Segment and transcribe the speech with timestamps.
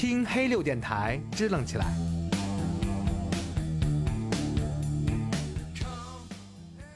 [0.00, 1.84] 听黑六电台，支棱起来。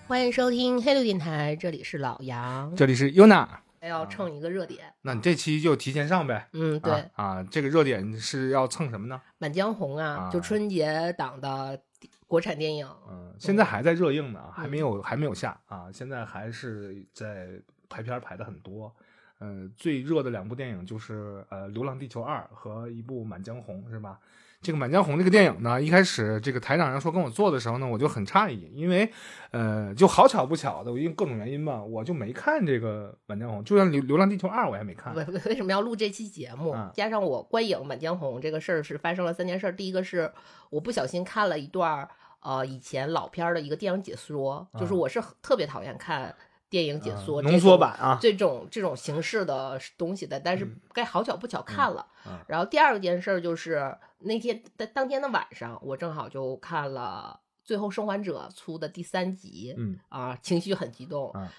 [0.06, 3.48] 欢迎收听黑六电台，这里是老杨，这里是 UNA，
[3.80, 4.94] 要蹭一个热点。
[5.00, 6.46] 那你这期就提前上呗。
[6.52, 9.20] 嗯，对啊啊，这个热点是要蹭什么呢？
[9.38, 11.82] 《满江红》啊啊，就春节档的
[12.28, 12.88] 国产电影。
[13.10, 17.48] 嗯，现在还在热映呢，还没有还没有下啊，现在还是在
[17.88, 18.94] 排片儿排的很多。
[19.42, 24.20] 呃，最热的两部电影就是呃《流浪地球二》和一部《满江红》，是吧？
[24.60, 29.10] 这个《满江红》这个电影呢，一开始这个台长要说跟我做的时候呢，我就很诧异，因为
[29.50, 35.12] 呃，就好巧不巧的，因为各种原因吧，我就没看这个《满江红》，就像《流流浪地球二》我也没看。
[35.16, 36.70] 为为为什么要录这期节目？
[36.70, 39.74] 啊加上我观影《满江红》这个事儿是发生了三件事儿。
[39.74, 40.30] 第一个是
[40.70, 46.32] 我不小心看了一段儿呃以前老片儿的一个电影解说，就是啊我是特别讨厌看
[46.72, 48.18] 电影解说、啊浓缩版啊。
[48.18, 50.80] 这种这种形式的东西的，但是嗯。
[50.94, 52.06] 该好巧不巧看了。
[52.26, 59.98] 嗯然后第二件事儿就是那天当当天的晚上，我正好就看了《最后生还者》出的第三集，嗯。
[60.08, 61.52] 啊，情绪很激动，啊。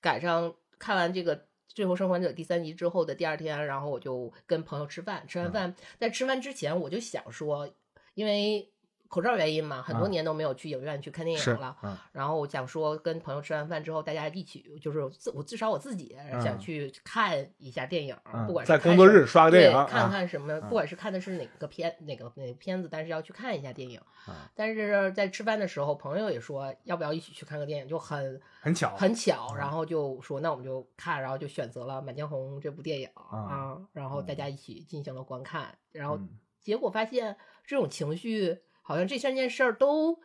[0.00, 1.36] 赶上看完这个
[1.68, 7.70] 《最后生还者》第三集之后的第二天，然后我就跟朋友吃饭，吃完嗯饭、在吃饭之前我就想说，
[8.14, 8.72] 因为
[9.10, 10.08] 口罩原因嘛，很多啊。
[10.08, 11.76] 年都没有去影院去看电影了。
[11.82, 23.98] 嗯然后我想说，跟朋友吃完饭之后，大家一起，就是自我至少我自己嗯想去看一下电影，嗯不管是在工作日刷个电影啊看看什么，嗯不管是看的是哪个片哪个哪个片子，但是要去看一下电影。
[24.26, 24.50] 啊。
[24.54, 34.50] 但是在吃饭的时候，朋友也说要不要一起去看个电影，就很很巧，很巧，嗯然后就说那我们就看，然后就选择了《满江红》这部电影啊，然后大家。
[34.50, 36.28] 一起进行了观看，然后嗯。
[36.60, 40.20] 结果发现这种情绪好像这三件事儿都。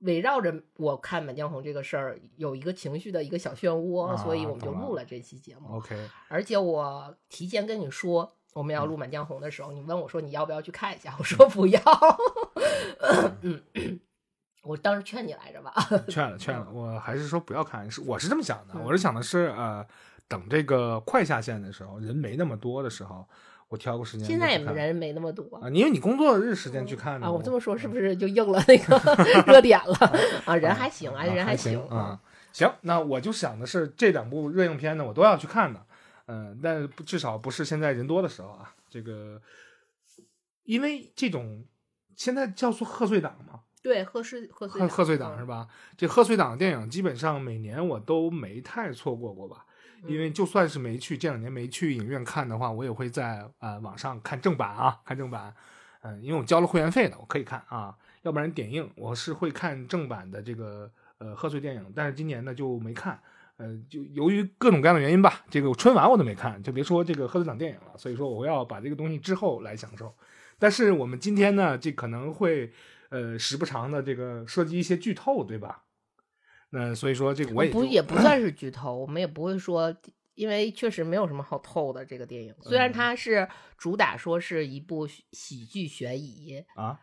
[0.00, 5.76] 围绕着我看《满江红》这个事儿，有一个情绪的一个小漩涡，啊所以我们就录了这期节目。
[5.76, 5.96] OK，
[6.28, 11.80] 而且我提前跟你说我们嗯要录《满江红》的时候，你问我说你要不要去看一下，我说不要。
[13.40, 13.62] 嗯，
[14.64, 15.72] 我当时劝你来着吧。
[16.08, 19.86] 劝了 劝了，我还是说不要看，是我是这么想的，嗯我是想的是呃，
[20.28, 23.26] 等这个快下线的时候，人没那么多的时候，
[23.68, 29.00] 我挑个时间现在也人没那么多啊，因为你工作日时间去看的啊，我这么说是是不是就应了那个
[29.50, 29.94] 热点了
[30.44, 30.54] 啊？
[30.56, 32.20] 人还行啊，人还行啊。
[32.52, 35.84] 行，那我就想的是这两部热映片呢，我都要去看的，
[36.26, 38.72] 嗯、但不至少不是现在人多的时候啊。
[38.88, 39.42] 这个，
[40.62, 41.64] 因为这种
[42.14, 45.64] 现在叫做贺岁档嘛，对，贺岁贺岁贺贺岁档是吧？
[45.64, 45.68] 吧？
[45.96, 49.66] 这贺岁档的电影基本上每年我都没太错过过吧。
[50.06, 55.54] 因为就算是没去这两年没去影院看的话，我也会在呃网上看正版啊，看正版。
[56.02, 57.96] 嗯、因为我交了会员费的，我可以看啊。
[58.22, 63.18] 要不然点映我是会看正版的这个呃贺岁电影，但是今年呢就没看。
[63.56, 67.96] 呃，就由于各种各样的原因吧，这个春晚我都没看，就别说这个贺岁档电影了。
[67.96, 70.12] 所以说我要把这个东西之后来享受。
[70.58, 72.72] 但是我们今天呢，这可能会
[73.10, 75.83] 呃时不常的这个涉及一些剧透，对吧？
[76.76, 79.96] 那所以说这个我也不也不算是剧透，我们也不会说，
[80.34, 82.52] 因为确实没有什么好透的这个电影。
[82.62, 83.48] 虽然嗯它是
[83.78, 86.98] 主打说是一部喜剧悬疑啊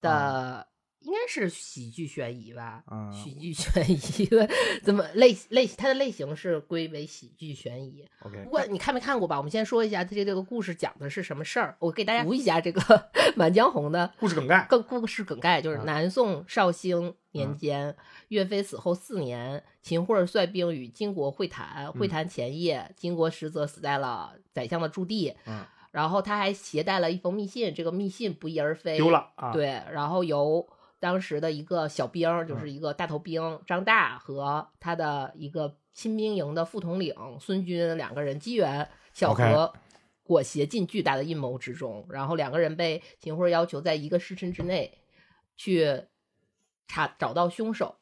[0.00, 0.66] 的，
[1.04, 2.82] 应该是喜剧悬疑吧？
[2.90, 4.48] 嗯喜剧悬疑的
[4.82, 8.04] 怎么类类它的类型是归为喜剧悬疑。
[8.20, 11.76] OK 不过你看没看过吧，我们先说一下它这这个故事讲的是什么事儿。
[11.78, 12.80] 我给大家读一下这个
[13.36, 17.94] 《满江红》的故事梗概，更故事梗概就是啊南宋绍兴年间，
[18.28, 21.92] 岳飞死后四年，秦桧率兵与金国会谈。
[21.92, 25.34] 会谈前夜，金国使者死在了宰相的驻地。
[25.46, 30.66] 嗯，然后他还携带了一封密信，这个密信不翼而飞，丢了啊。，对，然后由
[31.00, 39.72] 当时的一个小兵就是一个大头兵张大和他的一个新兵营的副统领孙军两个人机缘巧合。
[40.26, 44.96] 裹挟进巨大的阴谋之中，然后两个人被秦桧要求在一个时辰之内
[45.54, 46.04] 去
[46.88, 47.96] 查找到凶手，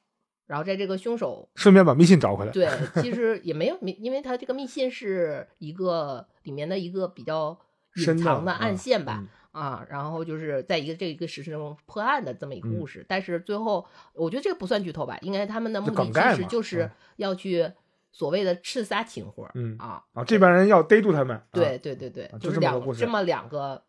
[0.47, 2.53] 然后在这个凶手顺便把密信找回来。
[2.53, 2.69] 对，
[3.03, 7.59] 其实也没有，因为他这个密信是一个里面的一个比较
[7.97, 17.71] 隐藏的暗嗯线吧，嗯啊，然后就是在一个这一个时辰中破案的这么一个嗯故事，但是最后我觉得这个不算剧透吧，应该他们的目的其实就是嗯要去
[18.11, 21.37] 所谓的刺杀秦桧，嗯啊，啊，这帮人要逮住他们。
[21.37, 23.83] 啊对对对对，啊就就是两这么两个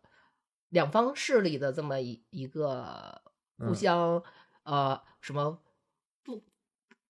[0.70, 3.20] 两方势力的这么一一个
[3.58, 4.22] 互嗯相、
[4.64, 5.58] 呃什么
[6.22, 6.42] 不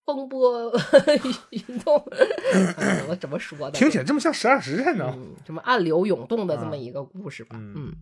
[0.04, 0.72] 风波
[1.50, 1.96] 运动，
[2.76, 3.72] 呃我怎么说的？
[3.72, 5.12] 听起来这么像十二时辰呢。
[5.16, 7.56] 嗯，什么暗流涌动的这啊么一个故事吧。
[7.58, 7.92] 嗯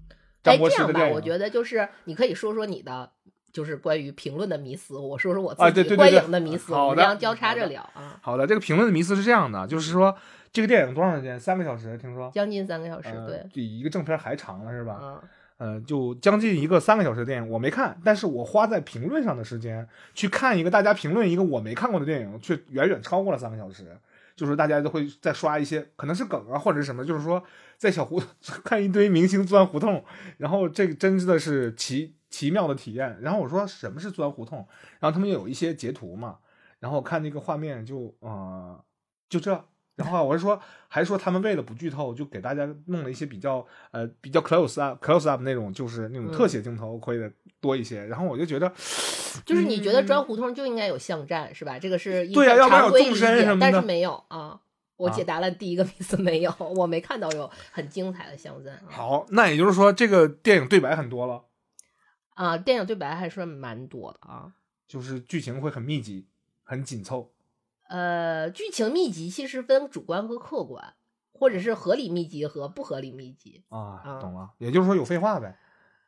[0.44, 3.10] 哎，这样吧，我觉得就是你可以说说你的。
[3.52, 8.18] 就是关于评论的迷思，我说说我啊自己观影的迷思，我们这样交叉着聊啊。
[8.22, 10.16] 好的，这个评论的迷思是这样的，就是说
[10.50, 11.38] 这个电影多长时间？
[11.38, 12.30] 三个小时，听说。
[12.32, 14.98] 将近三个小时，呃对，比一个正片还长了，是吧？
[15.02, 23.94] 嗯，呃，就将近一个三个小时的电影，我没看，但是我花在评论上的时间去看一个大家评论一个我没看过的电影，却远远超过了三个小时。
[24.36, 27.42] 就是大家都会再刷一些，可能是梗啊，或者什么，就是说
[27.76, 28.22] 在小胡
[28.64, 30.04] 看一堆明星钻胡同，
[30.38, 33.18] 然后这个真的是奇奇妙的体验。
[33.20, 34.66] 然后我说什么是钻胡同，
[35.00, 36.38] 然后他们有一些截图嘛，
[36.80, 38.84] 然后看那个画面就呃
[39.28, 39.64] 就这。
[39.94, 47.30] 然后我是说，还说他们为了不剧透，就给大家弄了一些比较呃比较 close up close up 那种，就是那种特写镜头会的
[47.60, 48.04] 多一些。
[48.06, 48.72] 然后我就觉得，
[49.44, 51.78] 就是你觉得钻胡同就应该有巷战是吧？
[51.78, 54.60] 这个是一对呀个要不然有纵深什么的但是没有啊。
[54.96, 58.74] 我啊解答了第一个迷思，没有，我没看到有很精彩的巷战。
[58.74, 61.42] 啊好，那也就是说这个电影对白很多了，
[62.34, 64.52] 啊，电影对白还是蛮多的啊。
[64.86, 66.28] 就是剧情会很密集，
[66.62, 67.32] 很紧凑。
[67.92, 70.94] 呃，剧情密集其实分主观和客观，
[71.32, 73.62] 或者是合理密集和不合理密集。
[73.68, 75.58] 啊，啊懂了，也就是说有废话呗。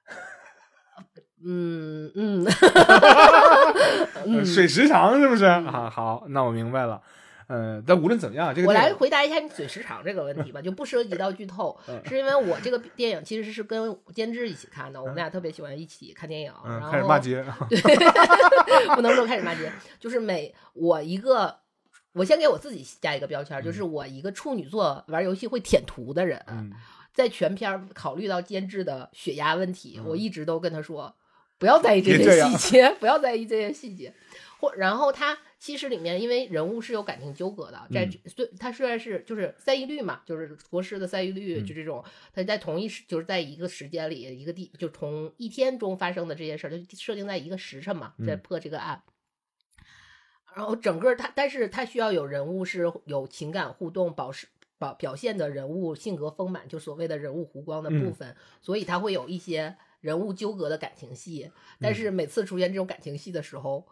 [1.47, 5.91] 嗯 嗯呃嗯，水时长是不是啊？
[5.91, 7.03] 好，那我明白了。
[7.49, 17.45] 嗯，但无论怎么样，这个我来回答一下你嘴时长这个问题吧，就不涉及到剧透，嗯是因为我这个电影其实是跟监制一起看的，我们俩特别喜欢一起看电影，嗯，然开始骂后街，
[18.97, 19.71] 不能说开始骂街，
[20.01, 21.55] 就是每我一个，
[22.15, 26.73] 我先给我自己加一个标签，就是我一个处女座玩游戏会舔图的人，嗯，
[27.13, 30.05] 在全片儿考虑到监制的血压问题，嗯。
[30.07, 31.15] 我一直都跟他说，
[31.59, 34.15] 不要在意这些细节， 不要在意这些细节。
[34.61, 38.31] 或然后他其实里面因为人物是有感情纠葛的，在嗯。
[38.31, 41.67] 虽他虽然是就是三一律嘛，就是国师的赛义率，嗯。
[41.67, 42.03] 就这种
[42.33, 48.41] 他在同一时就是在一个时间里一个地就同一天中发生的这些事儿，就设定在一个时辰嘛，在嗯。
[48.41, 49.03] 破这个案。
[50.55, 54.47] 然后整个他，但是他需要有人物是有情感互动、保持
[54.79, 61.51] 表表现的人物性格丰满，就所谓的人物弧光的部嗯分，所以他会有一些人物纠葛的感情戏。
[61.81, 63.87] 但嗯是每次出现这种感情戏的时候，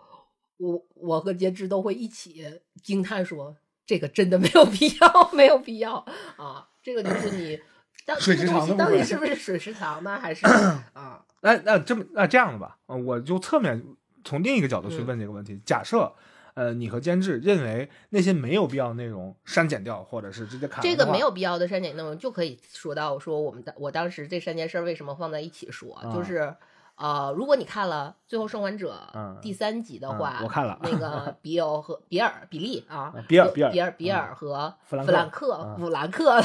[0.58, 3.56] 我我和监制都会一起惊叹说
[3.86, 6.04] ：“这个真的没有必要，没有必要
[6.36, 7.60] 啊！”这个就是你。
[8.04, 10.18] 到水时这个东西长的部分到底是不是水池塘呢？
[10.18, 10.44] 还是
[10.92, 11.24] 啊？
[11.40, 13.80] 那那这么那这样的吧，呃我就侧面
[14.24, 15.60] 从另一个角度去嗯问这个问题。
[15.64, 16.12] 假设
[16.54, 26.54] 呃，你和监制认为那些没有必要的内容删减掉，或者是直接砍这个没有必要的删减内容，就可以说到说我们的我当时这三件事儿为什么放在一起说，啊就是
[26.96, 36.40] 呃，如果你看了《最后生还者嗯》第三集的话，嗯我看了那个比欧和比尔比利啊啊，比尔比尔比尔比嗯尔和弗兰克弗兰克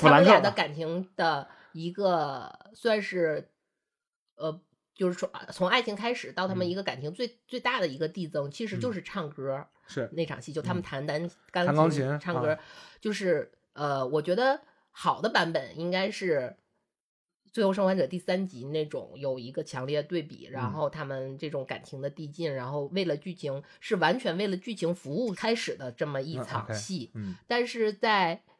[0.00, 3.50] 他们俩的感情的一个算是
[4.36, 4.60] 呃。
[4.94, 6.70] 就是说从爱情开始到他们嗯。
[6.70, 12.58] 一个感情最、最大的一个递增，其实就是唱歌，是那场戏，就他们嗯弹单弹钢钢琴啊唱歌，
[13.00, 14.60] 就是呃，我觉得
[14.90, 16.56] 好的版本应该是
[17.52, 20.72] 《最后生还者》第三集那种有一个强烈对比，然嗯。
[20.72, 27.36] 后他们这种感情的递进，然后为了剧情是完全为了剧情服务开始的这么一嗯场戏，嗯。
[27.46, 28.42] 但是在《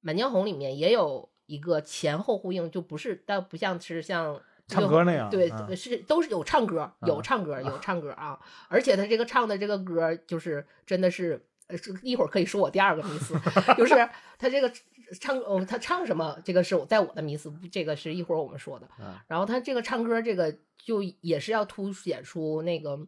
[0.00, 8.38] 满江红》里面也有一个前后呼应，就不是，倒不像是像唱歌那样，对，嗯是都是有唱歌，有啊唱歌，有唱歌啊！
[8.68, 13.34] 而且他这个唱的这个歌，就是真的是，呃一会儿可以说我第二个迷思，
[13.76, 13.94] 就是
[14.38, 14.72] 他这个
[15.20, 18.86] 唱，哦，他唱什么，这个是我在我的迷思，这个是一会儿我们说的。
[19.04, 22.98] 啊然后他这个唱歌，这个就也是要凸显出那个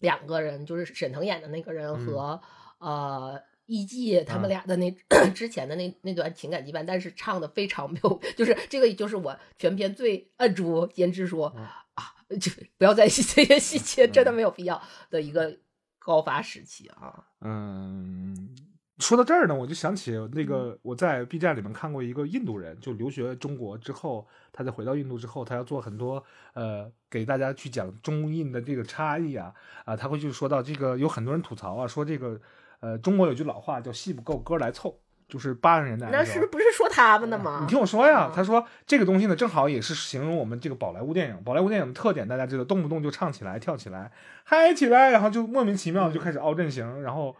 [0.00, 2.40] 两个人，就是沈腾演的那个人嗯和、
[2.78, 3.40] 呃。
[3.70, 4.90] 艺伎他啊们俩的那、
[5.32, 11.64] 之前的那那段情感羁绊，但是唱的非常没有，就是这个就是我全篇最摁住监制说、嗯。
[11.94, 14.34] 啊，就不要在意这些细节，真的嗯。
[14.34, 15.58] 没有必要的一个
[15.98, 17.26] 高发时期啊。
[17.40, 18.56] 嗯，
[18.98, 20.30] 说到这儿呢，我就想起嗯。
[20.32, 26.24] 那个我在 B 站里面看过一个印度人，就留学中国之后，他在回到印度之后，他要做很多
[26.54, 29.52] 呃给大家去讲中印的这个差异啊
[29.84, 32.40] 啊，他会就说到这个有很多人吐槽啊，说这个
[32.80, 37.58] 呃中国有句老话叫戏不够歌来凑，就是八十年代那时候是不是说他们的吗？
[37.60, 41.42] 你听我说呀嗯，他说这个东西呢，正好也是形容我们这个宝莱坞电影。
[41.44, 44.10] 宝莱坞电影的特点大家知道，动不动就唱起来、跳起来、
[44.44, 47.36] 嗨起来，然后就莫名其妙地就开始凹阵型，然后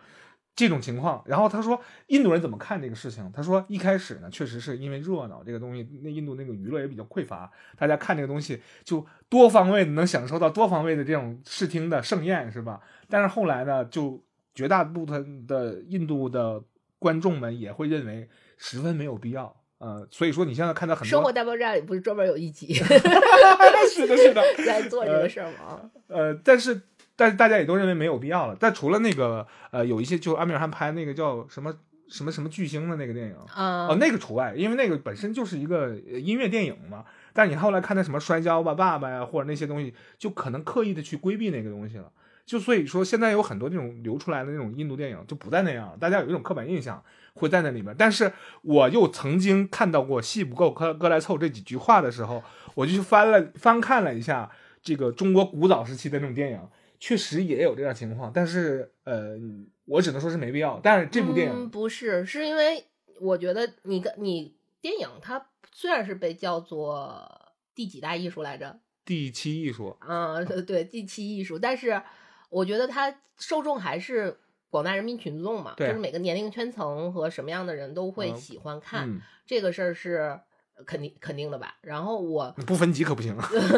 [0.54, 1.22] 这种情况。
[1.26, 3.30] 然后他说印度人怎么看这个事情？
[3.32, 12.80] 他说一开始呢，确实是因为热闹，这个东西那印度那个娱乐也比较匮乏，大家看这个东西就多方位的能享受到多方位的这种视听的盛宴，是吧？
[13.08, 14.22] 但是后来呢，就
[14.54, 16.62] 绝大部分的印度的
[16.98, 18.28] 观众们也会认为
[18.58, 19.56] 十分没有必要。
[19.78, 22.72] 呃，所以说你现在看到很多生活多，大爆炸里不是专门有一集
[23.88, 25.90] 是的，是的， 在做这个事儿吗？
[26.08, 26.82] 呃，但是
[27.16, 28.54] 但是大家也都认为没有必要了。
[28.60, 31.74] 但除了那个呃，有一些就阿米尔汗拍那个叫什么
[32.08, 37.06] 什么什么巨星的那个电影，啊、哦，那个除外，因为那个本身就是一个呃音乐电影嘛。
[37.32, 42.12] 但你后来看那什么摔跤吧爸爸呀，或者那些东西，就可能刻意的去规避那个东西了。
[42.46, 47.02] 就所以说，现在有很多那种流出来的那种印度电影就不再那样了，大家有一种刻板印象
[47.34, 47.94] 会在那里面。
[47.96, 48.32] 但是
[48.62, 52.42] 我又曾经看到过“戏不够，哥哥来凑”这几句话的时候，
[52.74, 54.50] 我就去翻了翻看了一下
[54.82, 56.60] 这个中国古早时期的那种电影，
[56.98, 58.32] 确实也有这样情况。
[58.34, 59.36] 但是呃，
[59.84, 60.80] 我只能说是没必要。
[60.82, 62.84] 但是这部电影，嗯、不是，是因为
[63.20, 72.02] 我觉得你跟你电影它虽然是被叫做第几大艺术来着，第七艺术，嗯，对，第七艺术，但是
[72.50, 74.38] 我觉得它受众还是
[74.68, 80.38] 广大人民群众嘛，就是每个年龄圈层和什么样的人都会嗯喜欢看、嗯，这个事儿是
[80.86, 81.76] 肯定肯定的吧。
[81.80, 83.36] 然后我不分级可不行。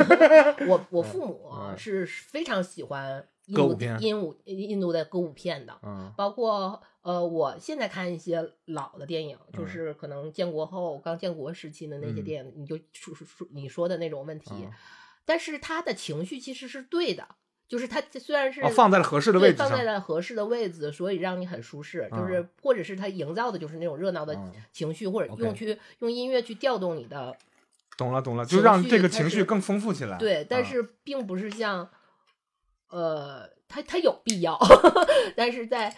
[0.68, 14.70] 我我父母嗯是非常喜欢印度歌舞片印度印度的歌舞片的，嗯包括呃，我现在看一些老的电影，就嗯是可能建国后刚建国时期的那些嗯电影，你就说说说你说的那种问题，嗯
[15.24, 17.26] 但是他的情绪其实是对的，
[17.72, 24.52] 就是它虽然是、啊，放在了合适的位置放在了合适的位置，所以让你很舒适，就是嗯或者是它营造的就是那种热闹的嗯。
[24.70, 27.34] 情绪，或者用去用音乐去调动你的
[27.96, 30.18] 懂了懂了，就让这个情绪更丰富起来。
[30.18, 31.88] 对，但啊是并不是像，
[32.90, 34.58] 呃，它它有必要，
[35.34, 35.90] 但是在呃《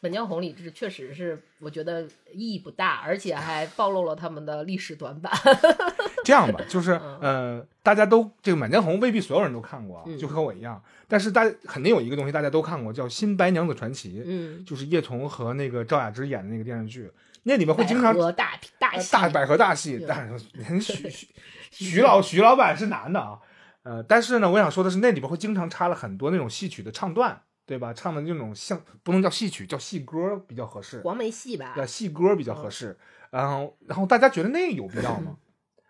[0.00, 2.02] 本江红》里，这确实是我觉得
[2.32, 5.32] 意义不大，而且还暴露了他们的历史短板。
[6.24, 7.18] 这样吧，就 是嗯。
[7.20, 10.82] 呃，大家都这个《满江红》未必所有人都看过就和我一样。
[11.08, 17.10] 但是大家肯定有一个东西大家都看过，叫《新白娘子传奇》，嗯，就是叶童和那个赵雅芝演的那个电视剧，
[17.44, 20.38] 那里面会经常百合大大大百合大戏，但是
[20.80, 21.28] 徐徐
[21.70, 23.38] 徐老徐老板是男的啊，
[23.82, 27.92] 呃，但是呢，我想说的是，那里边会经常插了很多那种戏曲的唱段，对吧？
[27.92, 32.96] 唱的那种像不能叫戏曲，叫戏歌比较合适，黄梅戏吧，叫戏歌比较合适。
[33.28, 35.36] 然后，然后大家觉得那有必要吗？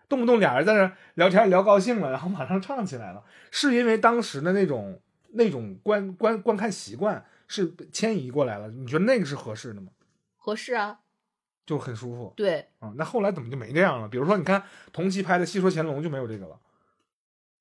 [0.09, 8.67] 动不动俩人在那聊天聊高兴了，然后马上唱起来了，是因为当时的那种那种观观观看习惯是迁移过来了？
[8.71, 9.93] 你觉得那个是合适的吗？
[10.35, 10.99] 合适啊，
[11.65, 12.33] 就很舒服。
[12.35, 14.09] 对，啊、那后来怎么就没这样了？
[14.09, 16.59] 比如说，你看同期拍的《戏说乾隆》就没有这个了，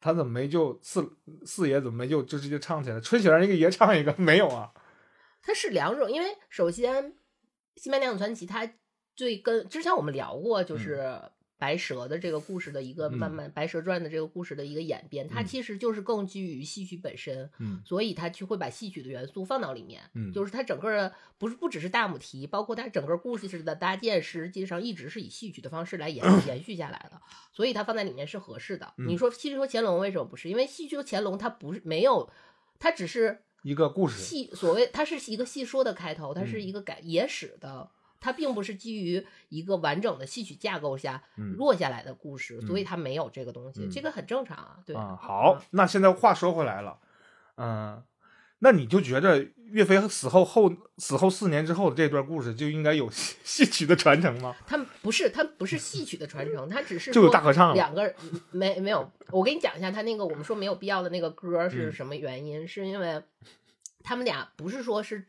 [0.00, 3.00] 他怎么没就四四爷怎么没就就直接唱起来？
[3.00, 4.72] 吹起来一个爷唱一个没有啊？
[5.42, 7.12] 它是两种，因为首先
[7.76, 8.70] 《新白娘子传奇》它
[9.16, 11.20] 最跟之前我们聊过，就是
[11.58, 20.00] 白蛇的这个故事的一个嗯慢慢，白蛇传的这个故事的一个演变，它嗯其实就是更基于戏曲本身，嗯所以它就会把戏曲的元素放到里面。
[20.14, 27.20] 嗯就是它整个的不是不只是大母题，包括它整个故事的搭建，实际上一直是以戏曲的方式来延 延续下来的，
[27.52, 28.94] 所以它放在里面是合适的。
[28.96, 30.48] 嗯你说戏说乾隆为什么不是？
[30.48, 32.30] 因为戏说乾隆它不是没有，
[32.78, 44.78] 它只是一个故事，戏所谓它是一个戏说的开头，它嗯是一个改野史的，它并不是基于一个完整的戏曲架构下嗯落下来的故事，嗯所以它没有这个东西，嗯这个很正常啊。
[44.84, 46.98] 对啊，好，那现在话说回来了，
[47.56, 48.02] 嗯、
[48.58, 54.56] 那你就觉得岳飞死后后死后四年之后的这段故事就应该有戏戏曲的传承吗？
[54.66, 58.14] 它不是它不是戏曲的传承，它只是就有大合唱，两个人
[58.50, 62.66] 没没有，我给你讲一下他那个我们说没有必要的那个歌是嗯什么原因？
[62.66, 63.22] 是因为
[64.02, 65.26] 他们俩不是说是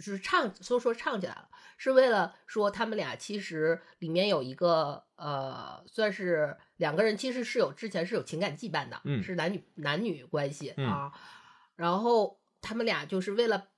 [0.00, 11.12] 是唱说说唱起来了，是为了说他们俩其实里面有一个呃，算是两个人其实是有之前是有情感羁绊的，嗯是男女男女关系、嗯啊，
[11.76, 13.68] 然后他们俩就是为了。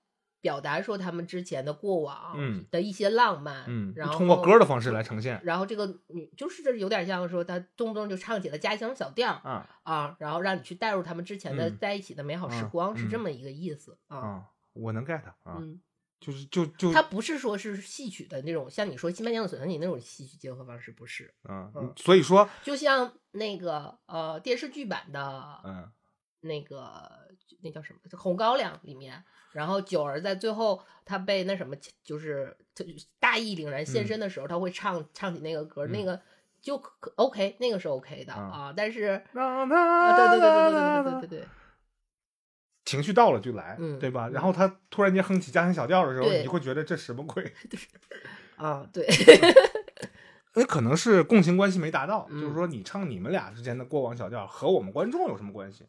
[0.42, 14.18] 表达说他们之前的过往嗯的一些浪漫，嗯，然后通过歌的方式来呈现然后这个女就是有点像说，她动不动就唱起了家乡小调儿啊啊，然后让你去带入他们之前的嗯在一起的美好时嗯光，是这嗯么一个意思啊。
[14.18, 15.80] 啊，我能 get 啊，嗯，
[16.22, 21.34] 就是就就它不是说是戏曲的那种，像你说《新白娘子传奇》那种戏曲结合方式，不是。
[21.48, 25.90] 嗯嗯，所以说就像那个呃电视剧版的嗯
[26.40, 27.10] 那个
[27.62, 31.74] 那叫什么《红高粱》里面，然后九儿在最后他被那什么，
[32.04, 32.84] 就是他
[33.18, 36.20] 大义凛然现身的时候，他会唱唱起那个歌，嗯那个
[36.60, 41.48] 就可 OK，那个是 OK 的啊啊，但是啊，对对对对对对对对对对，
[42.92, 44.28] 情绪到了就来，嗯对吧？
[44.28, 44.32] 嗯。
[44.32, 46.42] 然后他突然间哼起家庭小调的时候，对。
[46.42, 47.52] 你会觉得这什么鬼？
[48.56, 49.06] 啊 对，
[50.54, 52.40] 那可能是共情关系没达到，嗯。
[52.40, 55.86] 就是说你唱你们俩之间的过往小调和我们观众有什么关系？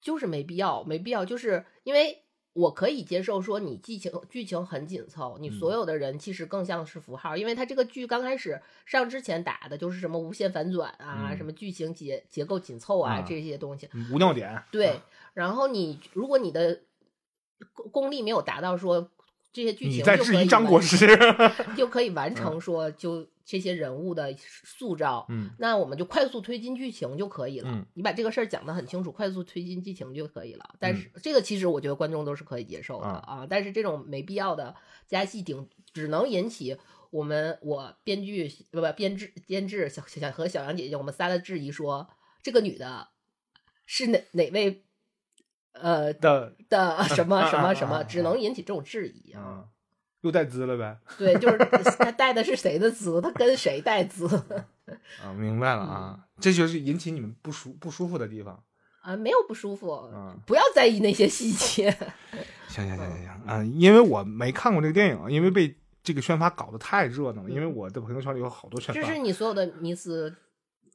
[0.00, 2.18] 就是没必要，没必要，就是因为
[2.54, 5.52] 我可以接受说你剧情剧情很紧凑，你嗯。
[5.58, 11.36] 所有的人其实更像是符号，因为他这个剧刚开始上之前打的就是什么无限反转啊，嗯。
[11.36, 13.24] 什么剧情结结构紧凑啊、啊。
[13.26, 15.02] 这些东西，无尿点，对啊，
[15.34, 16.82] 然后你如果你的
[17.72, 19.10] 功功力没有达到说
[19.52, 21.06] 这些剧你在情就可以质疑张国完师？
[21.76, 25.26] 就可以完成说就这些人物的塑造。
[25.28, 27.68] 嗯那我们就快速推进剧情就可以了。
[27.70, 30.74] 嗯你把这个事儿讲得很清楚，快速推进剧情就可以了。
[30.78, 33.46] 但嗯是这个其实我觉得观众都是可以接受的啊啊。
[33.48, 34.74] 但是这种没必要的
[35.06, 36.78] 加戏顶，只能引起
[37.10, 42.08] 我们我编剧不不编制监制小小和小杨姐姐我们仨的质疑说，
[42.42, 43.08] 这个女的
[43.84, 44.84] 是哪哪位
[45.72, 49.40] 呃的的什么什么什么，只能引起这种质疑啊。
[49.42, 49.64] 啊，
[50.20, 50.98] 又带资了呗？
[51.18, 51.58] 对，就是
[51.98, 54.26] 他带的是谁的资，他跟谁带资
[55.22, 58.62] 啊，明白了啊，这就是引起你们不舒不舒服的地方。
[59.00, 59.16] 啊？
[59.16, 61.90] 没有不舒服，啊不要在意那些细节。
[62.68, 67.50] 行行行行行啊，因为我没看过这个电影，因为被这个宣发搞得太热闹了。
[67.50, 70.32] 因为我的朋友圈里有好多宣发这是，你所有的迷思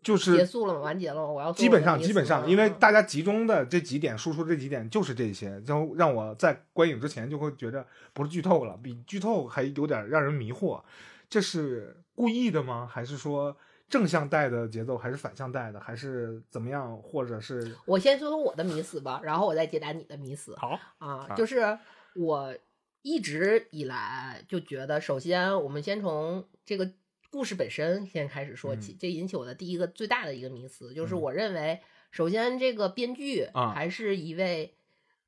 [0.08, 0.80] 就是结束了吗？
[0.80, 1.28] 完结了吗？
[1.28, 10.82] 我要基本上基本上，因为大家集中的这几点输出这几点就是这些，然后让我在观影之前就会觉得不是剧透了，比剧透还有点让人迷惑。
[11.30, 12.88] 这是故意的吗？
[12.90, 13.58] 还是说
[13.90, 16.98] 正向带的节奏，还是反向带的，还是怎么样？
[17.02, 21.36] 或者是我先说说我的迷思吧，然后我再解答你的迷思好啊啊。
[21.36, 21.78] 就是
[22.16, 22.56] 我
[23.02, 26.90] 一直以来就觉得，首先我们先从这个
[27.38, 31.80] 故事本身先开始说起，这引起我的第一个最大的一个迷思，就是嗯我认为，
[32.10, 34.74] 首先这个编剧啊还是一位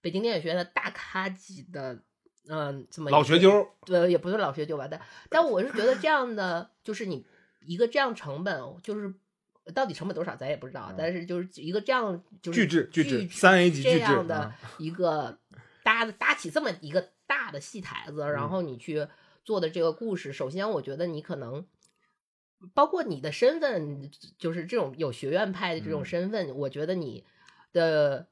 [0.02, 2.00] 北京电影学院的大咖级的。
[2.48, 3.68] 嗯，这么一个老学究？
[3.86, 5.00] 对，也不是老学究吧，但
[5.30, 7.24] 但我是觉得这样的，就是你
[7.62, 9.14] 一个这样成本，就是
[9.76, 15.38] 到底成本多少咱也不知道，嗯但是就是一个这样就是巨制巨制剧三 A 级这巨制样的啊 一个
[15.84, 19.06] 搭的搭起这么一个大的戏台子，嗯然后你去
[19.46, 21.64] 做的这个故事，首先我觉得你可能。
[22.74, 26.06] 包括你的身份，就是这种有学院派的这种嗯。
[26.06, 27.24] 身份，我觉得你
[27.72, 28.28] 的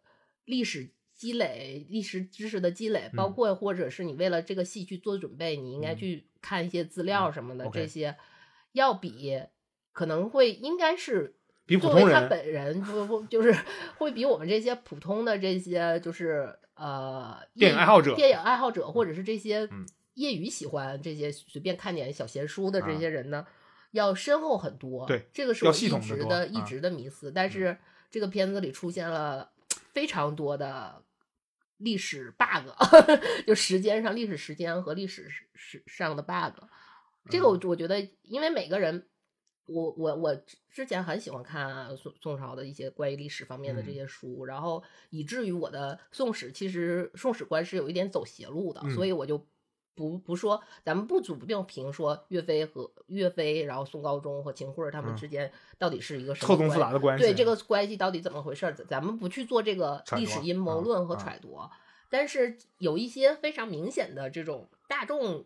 [0.46, 3.34] 历史积累、历史知识的积累，包嗯。
[3.34, 5.98] 括或者是你为了这个戏去做准备，你应该嗯。
[5.98, 8.18] 去看一些资料什么的这些
[8.74, 9.42] 要比
[9.94, 13.54] 可能会应该是比普作为他本人不不就是
[13.96, 19.88] 会比我们这些普通的这些就是呃电影爱好者电影爱好者或者是这些嗯。
[20.14, 22.86] 业余喜欢这些随便看点小闲书的啊。
[22.88, 23.46] 这些人呢，
[23.92, 25.06] 要深厚很多。
[25.06, 27.78] 对这个是我一直的一啊直的迷思，但是
[28.10, 29.52] 这个片子里出现了
[29.94, 31.04] 非常多的
[31.78, 32.70] 历史 bug，
[33.46, 36.64] 就时间上历史时间和历史时时上的 bug。
[37.30, 39.06] 这嗯个我我觉得，因为每个人，
[39.66, 40.36] 我我我
[40.72, 49.46] 之前很喜欢看宋宋朝的一些关于历史方面的这嗯些书，然后以至于我的宋史其实宋史观是有一点走邪路的，嗯所以我就
[49.98, 57.24] 不不说，咱们不主并评说岳飞和岳飞，然后宋高宗和秦桧他们嗯之间到底是一个什么错综复杂的关系。
[57.24, 61.60] 对这个关系到底怎么回事儿，咱咱们不去做这个历史阴谋啊论和啊揣度，
[62.10, 65.44] 但是有一些非常明显的这种大众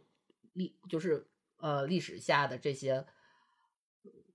[0.53, 1.25] 历，就是
[1.57, 3.05] 呃历史下的这些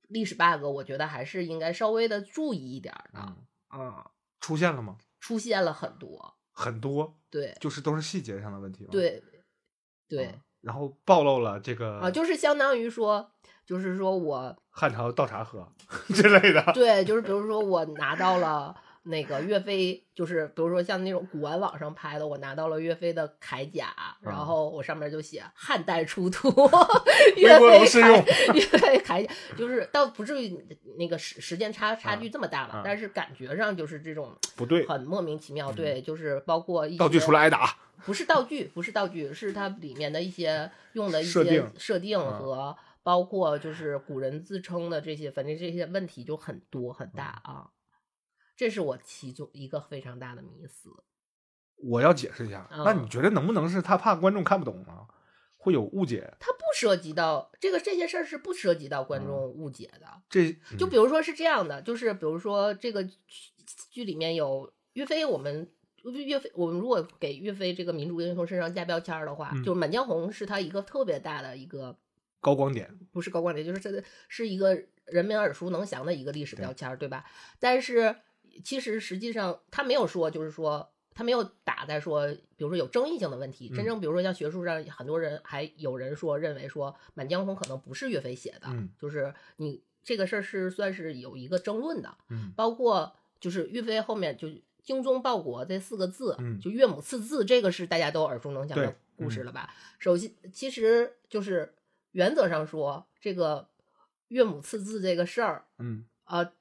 [0.09, 3.37] 历史 bug，我觉得还是应该稍微的注意一点儿的嗯
[3.69, 4.97] 啊、出现了吗？
[5.21, 8.91] 出现了很多，很多，对就是都是细节上的问题吗？
[8.93, 9.23] 对
[10.09, 13.31] 对啊然后暴露了这个啊，就是相当于说，
[13.65, 15.73] 就是说我汉朝倒茶喝
[16.13, 16.73] 之类的。
[16.73, 18.75] 对，就是比如说我拿到了
[19.07, 26.49] 那个岳飞，就是比如说像那种古玩网上拍的，我拿到了岳飞的铠甲，然啊后我上面就写汉代出土，
[27.37, 30.59] 微岳飞波炉适用铠岳飞铠甲，就是倒不至于
[30.99, 37.77] 那个时时间差差距这么大吧，啊但是感觉上就是这种不对，很莫名其妙，对，就是包括一道具出来挨打。
[38.05, 47.71] 不是道具，不是道具，是它里面的一些用的一些设定和包括就是古人自称的这些，反正这些问题就很多很大嗯啊。
[48.57, 50.91] 这是我其中一个非常大的迷思。
[51.77, 55.07] 我要解释一下，嗯那你觉得能不能是他怕观众看不懂呢？
[55.59, 56.33] 会有误解？
[56.39, 60.07] 他不涉及到这个这些事儿是不涉及到观嗯众误解的。
[60.31, 63.15] 这就比如说是这样的，就是比如说这个剧
[63.91, 65.71] 剧里面有岳飞，我们
[66.05, 71.99] 岳飞，我们如果给岳飞这个民族英雄身上加标签儿的话，嗯就《满江红》是他一个特别大的一个
[72.41, 77.25] 高光点，不是高光点，就是这个是一个人民耳熟能详的一个历史标签儿，对吧？
[77.59, 78.15] 但是
[78.65, 83.71] 其实实际上他没有说，就是说他没有打在说，比如说有争议性的问题。
[83.73, 94.49] 嗯真正比如说像学术上很多人还有人说认为说《满江红》可能不是岳飞写的，嗯就是你这个事儿是算是有一个争论的，嗯包括就是岳飞后面就
[94.83, 99.75] 精忠报国这四个字，嗯就岳母刺字，这个是大家都耳熟能详的故事嗯了吧？
[99.99, 101.75] 首先，其实就是
[102.13, 103.69] 原则上说，这个
[104.29, 106.53] 岳母刺字这个事儿，嗯，呃，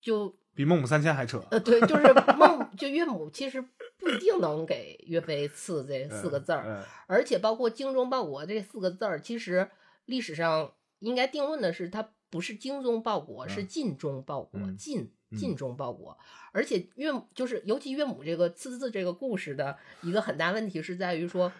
[0.00, 1.42] 就比孟母三迁还扯。
[1.50, 3.62] 呃对，就是孟 就岳母其实
[3.98, 6.64] 不一定能给岳飞赐这四个字儿。
[6.66, 9.68] 嗯而且包括精忠报国这四个字儿，其实
[10.06, 16.16] 历史上应该定论的是，他不是精忠报国，是嗯尽忠报国，嗯尽嗯尽忠报国。
[16.52, 21.52] 而且岳母就是，尤其岳母这个赐字这个故事的一个很大问题是在于说，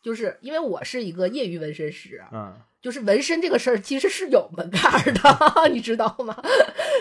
[0.00, 6.36] 就是因为我是一个业余纹身师，啊嗯，就是纹身这个事儿其实是有门槛儿的， 你知道吗？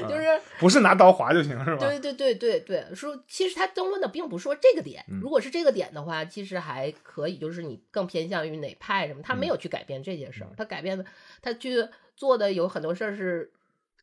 [0.07, 0.23] 就是。
[0.57, 1.77] 不是拿刀划就行是吧？
[1.77, 11.03] 对对对对对，说其实他争论的并不是说这个点，嗯如果是这个点的话，其实还可以，就是你更偏向于哪派什么，他没嗯有去改变这些事儿，他改变的，
[11.41, 13.51] 他去做的有很多事儿是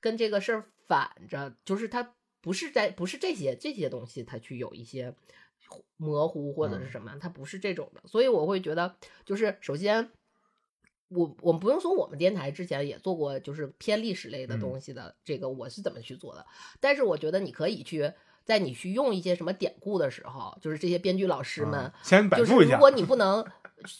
[0.03, 2.13] 跟这个事儿反着，就是他
[2.43, 5.15] 不是在不是这些这些东西，他去有一些
[5.97, 10.11] 模糊或者是嗯什么，他不是这种的，所以我会觉得，就是首先。
[11.11, 15.15] 我我们不用说，我们电台之前也做过，就是偏历史类的嗯东西的。
[15.25, 16.47] 这个我是怎么去做的？
[16.81, 18.13] 但是我觉得你可以去，
[18.45, 22.75] 在你去用一些什么典故的时候，就是这些编剧老师们嗯，先百就是度一下。
[22.75, 23.45] 如果你不能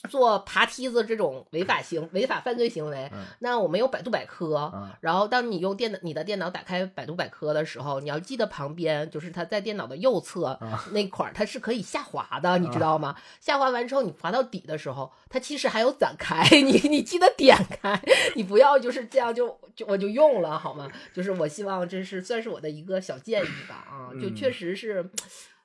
[0.09, 4.71] 做爬梯子这种违法行违法犯罪行为，嗯那我们有百度百科。
[4.75, 13.17] 嗯然后当你用电脑你的电脑打开百度百科的时候，你要记得旁边就是它在电脑的右侧啊那块儿，它是可以下滑的，你知道吗？
[13.41, 18.01] 下滑完之后，你滑到底的时候，它其实还有展开， 你你记得点开，
[18.37, 20.91] 你不要就是这样就就我就用了好吗？
[21.15, 25.11] 就是我希望这是算是我的一个小建议吧啊，就嗯确实是。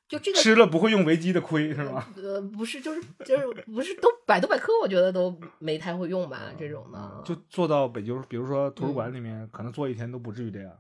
[0.08, 2.06] 就这个吃了不会用维基的亏是吗？
[2.16, 7.00] 呃，不是，就是就是不是都百度百科，我觉得都没太会用吧，这种的。
[7.00, 10.72] 嗯就做到北京，比如说图书馆里面，可能坐一天都不至于这样。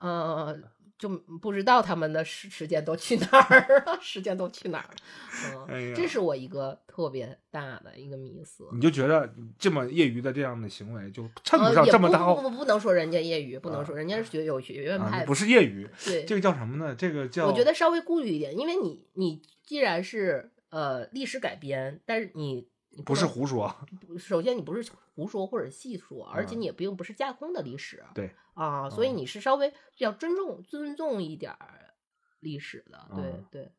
[0.00, 0.56] 呃，
[0.98, 1.08] 就
[1.40, 5.66] 不知道他们的时时间都去哪儿了，时间都去哪儿了。
[5.68, 8.66] 嗯，哎这是我一个特别大的一个迷思。
[8.72, 16.94] 你就觉得这么业余的这样的行为，就称呃，不上这么大不不不能说人家业余，不能说人家是学有学院啊，派的，不是业余，对，这个叫什么呢？
[16.94, 23.76] 这个叫我觉得稍微顾虑一点，因为你你既然是呃历史改编，但是你你不是能胡说。
[24.18, 31.94] 首先你不是胡说或者细说，而且嗯你也并不是架空的历史，对啊，所以嗯你是稍微要尊重尊重一点儿
[32.40, 33.72] 历史的，对嗯对，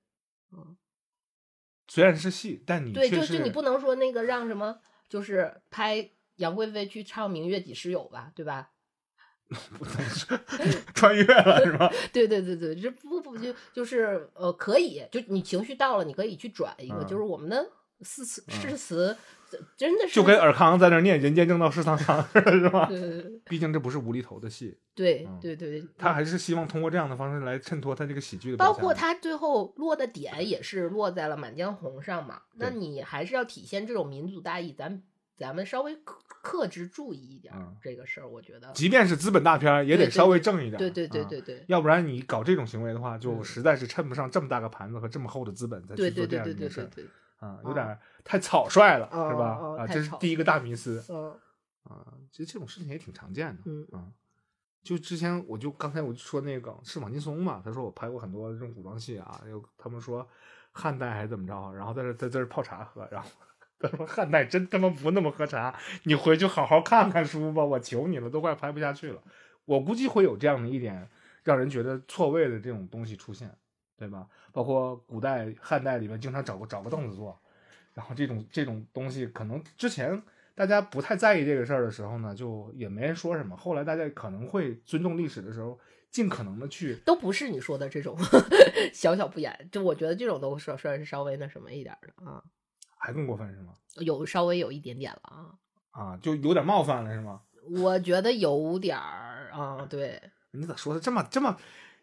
[0.52, 0.78] 嗯，
[1.88, 8.72] 虽然是戏，但你对，就就是你不能说那个让什么，就是拍杨贵妃去唱《明月几时有》吧，对吧？
[9.80, 10.38] 不能说
[10.94, 11.90] 穿越了是吧？
[12.12, 19.18] 对对对对，这不不就就是呃，可以，就你情绪到了，你可以去转一个，嗯就是我们的诗词嗯诗词
[19.78, 22.86] 真的是就跟尔康在那儿念“人间正道是沧桑”似的，是吧？
[22.88, 28.58] 对对对毕竟这不是无厘头的戏，对嗯对对，他还是希望通过这样的方式来衬托他这个喜剧的。
[28.58, 35.02] 包括他最后落的点也是落在了《满江红》上嘛，那你还是要体现这种民族大义，咱
[35.38, 38.72] 咱们稍微克克制注意一点这个事儿，我觉得。
[38.74, 40.78] 即便是资本大片儿，也得稍微正一点。
[40.78, 41.64] 对对对啊对对。
[41.68, 49.84] 要不然你搞这种行为的话，就嗯实在是衬不上这么大个盘子和这么厚的资本再对去做这对对对对样一件事儿对对，啊，有点太草率了，哦是吧？
[49.84, 51.32] 啊，这是第一个大迷思嗯
[51.84, 52.14] 啊。
[52.32, 54.08] 其实这种事情也挺常见的，嗯啊。
[54.84, 60.26] 就之前我就刚才我就说那个是王劲松嘛，他说我拍过很多这种古装戏啊，有他们说
[60.72, 63.30] 汉代还是怎么着，然后在这在这泡茶喝，然后
[63.80, 69.22] 他说汉代真他妈不那么喝茶，你回去好好看看书吧，我求你了，都快拍不下去了。
[69.66, 71.10] 我估计会有这样的一点
[71.44, 73.54] 让人觉得错位的这种东西出现，
[73.98, 74.28] 对吧？
[74.54, 77.38] 包括古代汉代里面经常找个找个凳子坐，
[77.94, 80.22] 然后这种这种东西可能之前。
[80.58, 83.56] 大家不太在意这个事儿的时候呢，就也没人说什么。
[83.56, 85.80] 后来大家可能会尊重历史的时候，
[86.10, 88.18] 尽可能的去都不是你说的这种
[88.92, 92.44] 小小不言，就我觉得这种都算算是稍微那什么一点的啊，
[92.98, 93.76] 还更过分是吗？
[93.98, 95.54] 有稍微有一点点了啊，
[95.92, 97.44] 啊，就有点冒犯了是吗？
[97.70, 100.20] 我觉得有点儿啊，对。
[100.50, 101.56] 你咋说的这么这么？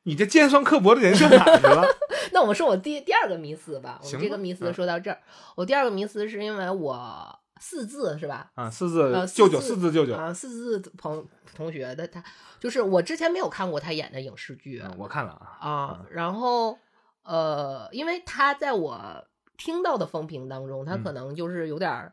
[0.04, 1.84] 你这尖酸刻薄的人上哪儿去了？
[2.32, 5.18] 那我们说我第第二个迷思吧，我这个迷思嗯说到这儿，
[5.56, 8.50] 我第二个迷思是因为我四字是吧？
[8.54, 10.14] 啊，四字呃，舅舅，四四字舅舅。
[10.14, 12.22] 啊，四字朋同学的他，
[12.58, 16.78] 就是我之前没有看过他演的影视剧啊我看了啊，啊，然后
[17.22, 19.24] 呃，因为他在我
[19.56, 22.12] 听到的风评当中，他嗯可能就是有点儿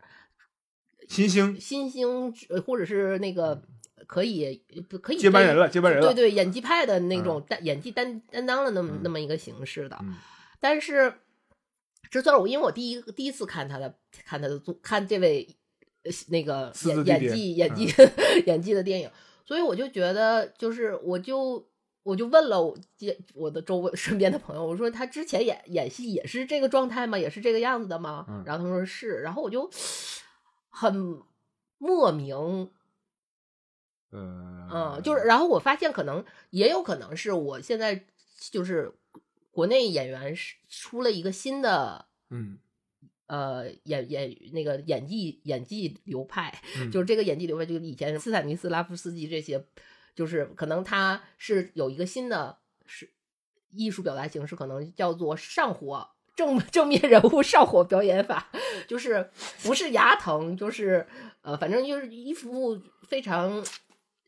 [1.09, 3.61] 新星新兴，呃或者是那个
[4.07, 6.13] 可以不可以接班人了，接班人了。
[6.13, 10.15] 对对，演技派的那嗯种担、演技担担当了那么、嗯那么一个形式的，嗯
[10.59, 11.13] 但是
[12.09, 15.47] 这算是我因为我第一第一次看他的看他的作看这位
[16.03, 17.93] 呃那个演演技演技、
[18.45, 19.09] 演技的电影，
[19.45, 21.67] 所以我就觉得就是我就。
[22.03, 22.75] 我就问了我
[23.35, 27.15] 我的周围 身边的朋友，我说他之前演演戏也是这个状态吗？
[27.15, 28.25] 也是这个样子的吗？
[28.27, 29.69] 嗯然后他们说是，然后我就
[30.71, 31.21] 很
[31.77, 32.71] 莫名，
[34.11, 38.05] 呃，嗯，就是，然后我发现可能也有可能是我现在
[38.51, 38.93] 就是
[39.51, 42.59] 国内演员是出了一个新的嗯。
[43.27, 49.63] 呃演演那个演技演技流派，嗯就是这个演技流派，就是以前斯坦尼斯拉夫斯基这些，
[50.13, 53.09] 就是可能他是有一个新的是
[53.69, 58.51] 艺术表达形式，可能叫做上火正正面人物上火表演法，
[58.85, 59.29] 就是
[59.63, 61.07] 不是牙疼，就是
[61.41, 63.63] 呃，反正就是一副非常，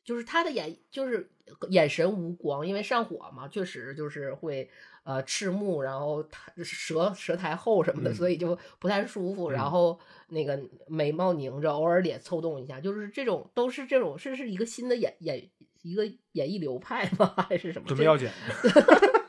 [0.04, 1.30] 就是他的眼就是
[1.70, 4.70] 眼神无光，因为上火嘛，确实就是会。
[5.06, 9.50] 呃，赤目，然后他舌舌苔厚什么的，嗯所以就不太舒服。
[9.52, 15.50] 然嗯后那个眉毛拧着，偶尔脸抽动一下，就是这种都是这种，这是一个新的演演
[15.82, 17.34] 一个演艺流派吗？
[17.50, 17.86] 还是什么？
[17.86, 18.32] 这准备要剪。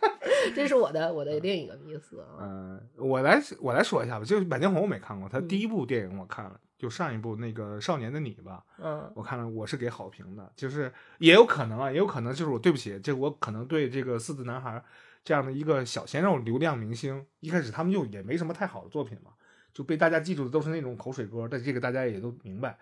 [0.54, 2.26] 这是我的我的另一个迷思啊。
[2.40, 14.83] 嗯，我来我来说一下吧，就是《满江红》我没看过，他嗯第一部电影我看了，就上一部那个《少年的你》吧，嗯我看了，我是给好评的，就是也有可能啊，也有可能就是我对不起，这我可能对这个四字男孩
[15.22, 19.30] 这样的一个小鲜肉流量明星，一开始他们就也没什么太好的作品嘛，
[19.72, 22.76] 就被大家记住的都是那种口水歌，但这个大家也都明白。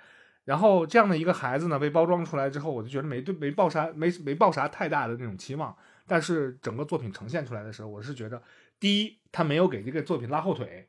[0.44, 5.72] 然后这样的一个孩子呢，被包装出来之后，我就觉得没对没抱啥没没抱啥太大的那种期望，
[6.12, 8.42] 但是整个作品呈现出来的时候，我是觉得，
[8.78, 10.86] 第一，他没有给这个作品拉后腿，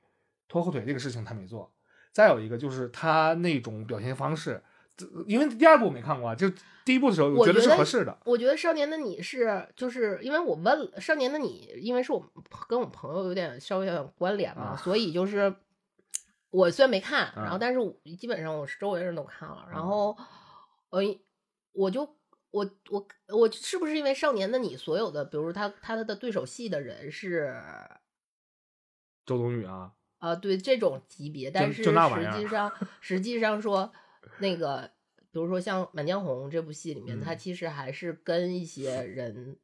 [0.49, 1.71] 拖后腿这个事情他没做；
[2.11, 4.61] 再有一个就是他那种表现方式，
[5.25, 6.49] 因为第二部我没看过啊，就
[6.83, 8.17] 第一部的时候我，觉得是合适的。
[8.25, 9.45] 我觉得《少年的你是》
[9.77, 12.21] 就是因为我问了《少年的你》，因为是我
[12.67, 15.55] 跟我朋友有点稍微有点关联嘛，啊所以就是
[16.49, 17.79] 我虽然没看，然后啊但是
[18.17, 20.17] 基本上我是周围人都看了，然啊后
[20.89, 20.99] 呃，
[21.71, 22.17] 我就
[22.53, 27.51] 我我我是不是因为《少年的你》所有的，比如他他的对手戏的人是
[29.25, 31.91] 周冬雨啊，啊，对这种级别，但是实
[32.31, 33.91] 际上 实际上说
[34.37, 34.91] 那个，
[35.31, 37.37] 比如说像《满江红》这部戏里面，他嗯。
[37.39, 39.57] 其实还是跟一些人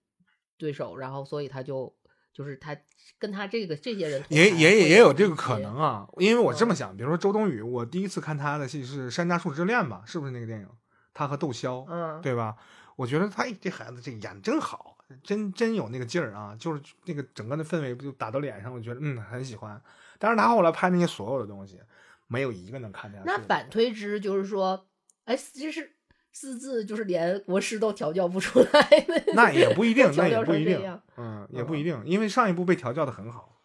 [0.57, 1.95] 对手，然后所以他就
[2.33, 2.75] 就是他
[3.19, 6.75] 跟他这个这些人同也也也有这个可能啊，因为我这么嗯。
[6.75, 10.67] 想，比如说周冬雨，我第一次看他的戏是《山楂树之恋》吧，是不是那个电影？
[11.11, 12.55] 他和窦骁，嗯，对吧？
[12.99, 19.81] 我觉得他哎这孩子这演的真好，真真有那个劲儿啊，就是那个整个的氛围不就打到脸上，我觉得嗯很喜欢。
[20.17, 21.79] 但是他后来拍那些所有的东西，
[22.27, 23.17] 没有一个能看的。
[23.25, 24.85] 那反推之就是说，
[25.23, 25.93] 哎，这是
[26.33, 33.61] 四字，就是连国师都调教不出来 的，那也不一定，那也不一定嗯，也不一定，因为上一部被调教的很好，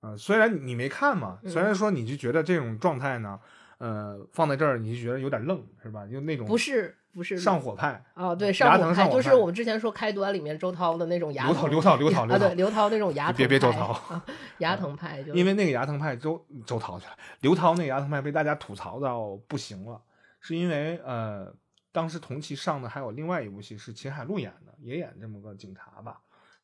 [0.00, 3.38] 啊、虽然你没看嘛，虽然说你就觉得这种状态呢，
[3.76, 6.06] 呃，放在这儿你就觉得有点愣，是吧？
[6.06, 14.24] 就那种不是不是上火派，啊，对，牙上火派疼上火派就是我们之前说开端里面周涛的那种牙疼刘涛刘涛刘涛刘啊，对，涛，刘涛那种牙疼别别周 涛啊
[14.58, 20.00] 牙疼派，就是因为那个牙疼派周周涛去了，刘涛那个牙疼派被大家吐槽到不行了，
[20.40, 21.52] 是因为呃，
[21.92, 26.20] 当时同期上的还有另外一部戏是秦海璐演的，也演这么个警察吧，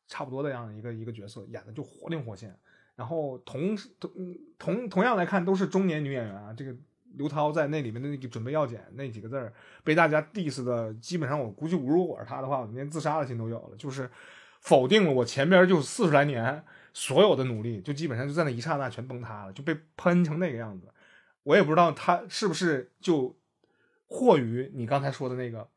[0.07, 2.57] 差不多的样一个一个角色，演的就活灵活现。
[2.95, 4.11] 然后同同
[4.57, 6.75] 同同样来看都是中年女演员啊，这个
[7.17, 9.51] 刘涛在那里面的那个准备要检那几个字儿
[9.83, 14.09] 被大家 diss 的，基本上我估计如果我是他的话，我连自杀的心都有了，就是
[14.61, 20.87] 否定了我前边就四十来年所有的努力，就基本上就在那一刹那全崩塌了，就被喷成那个样子。
[21.43, 23.35] 我也不知道他是不是就
[24.09, 25.69] 惑于你刚才说的那个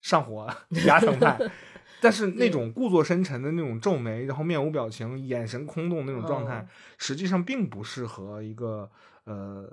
[0.00, 0.48] 上火
[0.84, 1.38] 牙疼派，
[2.02, 6.68] 但是那种故作深沉的那种皱眉，然后面无表情、眼神空洞那种状态，嗯。
[6.98, 8.90] 实际上并不适合一个
[9.24, 9.72] 呃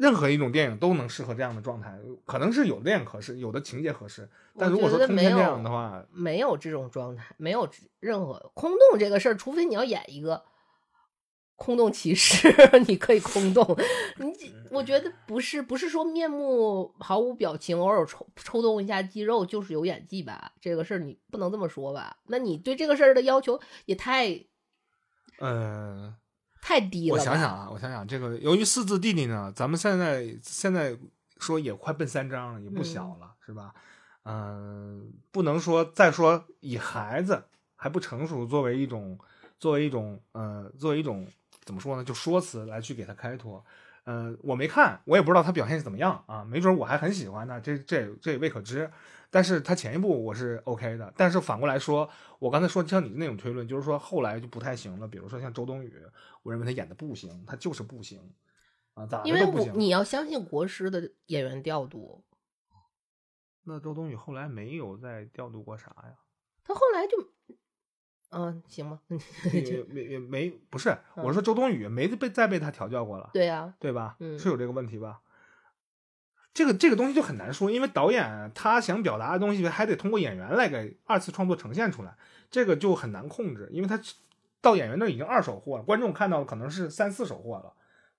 [0.00, 1.94] 任何一种电影都能适合这样的状态。
[2.24, 7.68] 可能是有的电影合适，有的情节合适，但我如果说没有的话，没有这种状态，没有
[8.00, 10.42] 任何空洞这个事儿，除非你要演一个
[11.56, 12.48] 空洞骑士，
[12.88, 13.76] 你可以空洞。
[14.16, 14.32] 你
[14.70, 20.52] 我觉得不是不是说面目毫无表情，偶尔抽抽动一下肌肉就是有演技吧？
[20.62, 22.16] 这个事儿你不能这么说吧？
[22.28, 24.46] 那你对这个事儿的要求也太
[25.38, 26.14] 呃，
[26.70, 27.16] 太低了。
[27.16, 30.96] 我想想啊，我想想，这个由于四字弟弟呢，咱们现在现在
[31.40, 33.74] 说也快奔三张了，也不小了，是吧？
[34.22, 37.42] 嗯、不能说再说以孩子
[37.74, 39.18] 还不成熟作为一种
[39.58, 41.26] 作为一种呃作为一种
[41.64, 43.64] 怎么说呢，就说辞来去给他开脱。
[44.04, 48.88] 呃，我没看，我也不知道他表现是怎么样啊，没准我还很喜欢呢，这这这也未可知。
[49.30, 55.06] 但是他前一部我是 OK 的，但是反过来说，我刚才说像你那种推论，就是说后来就不太行了。
[55.06, 55.94] 比如说像周冬雨，
[56.42, 58.20] 我认为她演的不行，她就是不行
[58.94, 59.40] 啊，咋因为
[59.76, 62.24] 你要相信国师的演员调度，
[63.62, 66.14] 那周冬雨后来没有再调度过啥呀？
[66.64, 67.32] 他后来就
[68.30, 69.00] 嗯行吗？
[69.52, 74.16] 也没也没不是，嗯我说周冬雨没被再被他调教过了，对呀、对吧？
[74.18, 75.20] 嗯是有这个问题吧？
[76.52, 82.14] 这个这个东西就很难说，因为导演他想表达的东西还得通过演员来给二次创作呈现出来，
[82.50, 84.00] 这个就很难控制，因为他
[84.60, 87.72] 到演员那已经二手货了，观众看到的可能是三四手货了，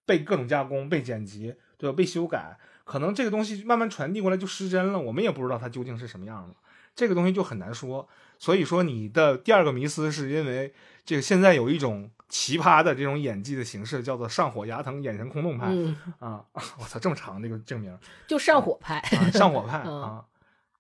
[0.06, 1.96] 被各种加工、被剪辑，对吧？
[1.96, 6.56] 被修改，可能这个东西慢慢传递过来就失真了，我们也不知道它究竟是什么样的。
[6.96, 8.08] 这个东西就很难说。
[8.39, 10.74] 所以说，你的第二个迷思是因为
[11.06, 16.44] 这个现在有一种奇葩的这种演技的形式，叫做上火牙疼、眼神空洞派、嗯，啊！
[16.80, 20.02] 我操，这么长这个证明就上火派，啊，上火派 嗯。
[20.02, 20.26] 啊，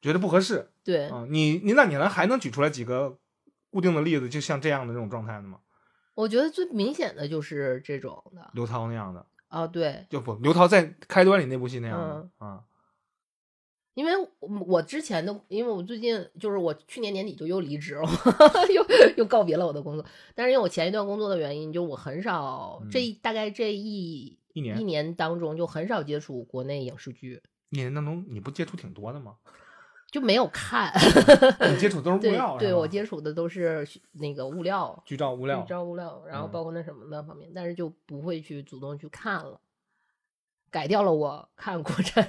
[0.01, 0.71] 觉得不合适。
[0.83, 1.25] 对，啊。
[1.29, 3.17] 你你那你能还能举出来几个
[3.69, 5.59] 固定的例子，就像这样的这种状态的吗？
[6.15, 8.49] 我觉得最明显的就是这种的。
[8.53, 12.47] 刘涛那样的，啊，对，就不刘涛在开端里那部戏那样的、嗯。
[12.47, 12.63] 啊，
[13.93, 18.09] 因为我我之前的，因为我最近就是我去年年底就又离职了，
[18.73, 18.85] 又
[19.17, 20.05] 又告别了我的工作。
[20.33, 29.35] 但是因为我前一段工作的原因，就我很少、这一大概这一一年一年当中就很少接触国内影视剧，一年当中你不接触挺多的吗？
[30.09, 30.93] 就没有看。
[31.71, 39.59] 你接触都是 物对料，对，我接触的都是那个物料、剧照物料剧，照物料，然后嗯包括那什么的方面，但是就不会去主动去看了，
[40.69, 42.25] 改掉了我看国产。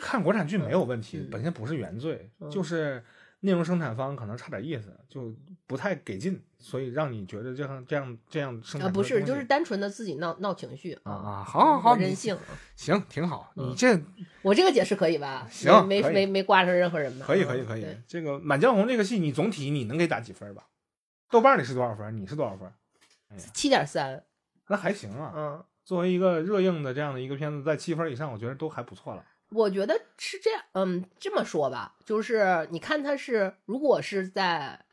[0.00, 3.04] 看国产剧没有问题，嗯本身不是原罪，嗯就是
[3.40, 5.34] 内容生产方可能差点意思，就
[5.66, 12.36] 不太给劲，所以让你觉得就像这样这样生产啊，不是，就是单纯的自己闹闹情绪啊啊，好好好，你我任性。
[12.74, 14.00] 行，挺好，嗯你这
[14.42, 15.46] 我这个解释可以吧？
[15.50, 17.26] 行没没没没挂上任何人吧？
[17.26, 18.02] 可以嗯可以可以对。
[18.06, 20.66] 这个《满江红》这个戏，你总体你能给打几分吧？
[21.30, 22.16] 豆瓣里是多少分？
[22.16, 22.70] 你是多少分？
[23.52, 24.24] 七点三，
[24.68, 29.24] 那还行啊，嗯，作为一个热映的这样的一个片子，在七分以上，我觉得都还不错了。
[29.50, 34.84] 我觉得是这样，嗯，这么说吧，就是你看它是，如果是在，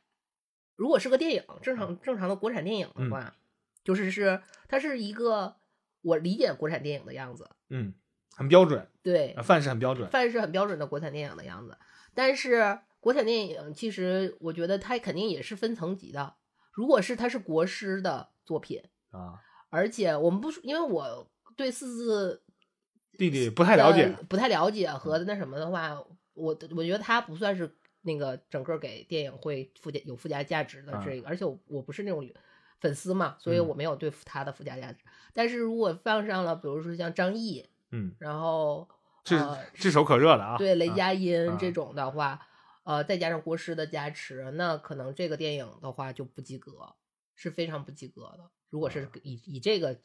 [0.76, 3.36] 如果是个电影，正常正常的国产电影的话，
[3.84, 5.56] 就是是它是一个
[6.02, 7.96] 我理解国产电影的样子，嗯，
[8.36, 10.08] 很标准，对啊，范式很标准。
[10.10, 11.78] 范式很标准的国产电影的样子。
[12.14, 16.36] 但是国产电影其实我觉得它肯定也是分层级的。
[16.72, 22.43] 如果是它是国师的作品，啊，而且我们不说，因为我对四字
[23.18, 26.02] 弟弟不太了解呃，不太了解和那什么的话，
[26.34, 27.70] 我我觉得他不算是
[28.02, 32.28] 那个整个给电影会附加有附加价值的啊这个，而且我我不是那种
[32.80, 35.00] 粉丝嘛，所以嗯我没有对他的附加价值。
[35.34, 38.90] 但是如果放上了，比如说像张译，嗯，然后
[39.24, 40.58] 炙呃炙手可热的啊。
[40.58, 42.40] 对雷啊佳音啊这种的话，
[42.84, 46.94] 呃，再加上国师的加持，那可能这个电影的话就不及格，
[47.36, 48.50] 是非常不及格的。
[48.70, 50.00] 如果啊是以以这个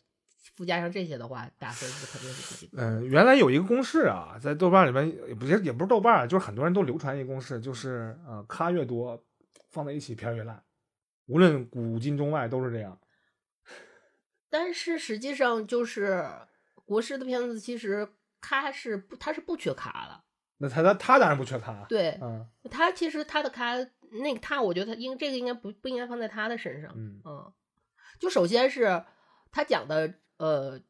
[0.56, 2.82] 附加上这些的话，打分是肯定是不及格。
[2.82, 9.24] 嗯、原来有一个公式啊，在豆瓣里面也不是也不是豆瓣儿，就是很多人都流传一个公式，就是呃，咖越多，
[9.70, 10.62] 放在一起片越烂，
[11.26, 12.98] 无论古今中外都是这样。
[14.50, 16.24] 但是实际上就是
[16.84, 18.08] 国师的片子，其实
[18.40, 20.24] 咖是不，他是不缺咖的。
[20.60, 23.76] 那他他他当然不缺咖，对嗯他其实他的咖
[24.22, 26.92] 那个他，我觉得他应这个应该不不应该放在他的身上。
[26.96, 27.52] 嗯嗯，
[28.18, 29.04] 就首先是
[29.52, 30.80] 他讲的呃，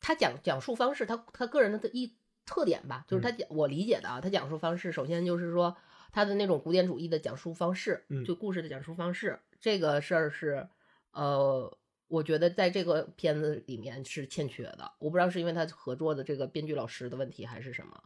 [0.00, 5.76] 他讲讲述方式，他他个人的一特点吧，就是他讲、我理解的啊，他讲述方式首先就是说
[6.12, 10.68] 他的那种古典主义的讲述方式，嗯就故事的讲述方式，这个事儿是
[11.12, 11.78] 呃。
[12.08, 18.00] 我觉得在这个片子里面是欠缺的，我不知道是因为他合作的这个编剧老师的问题，还是什么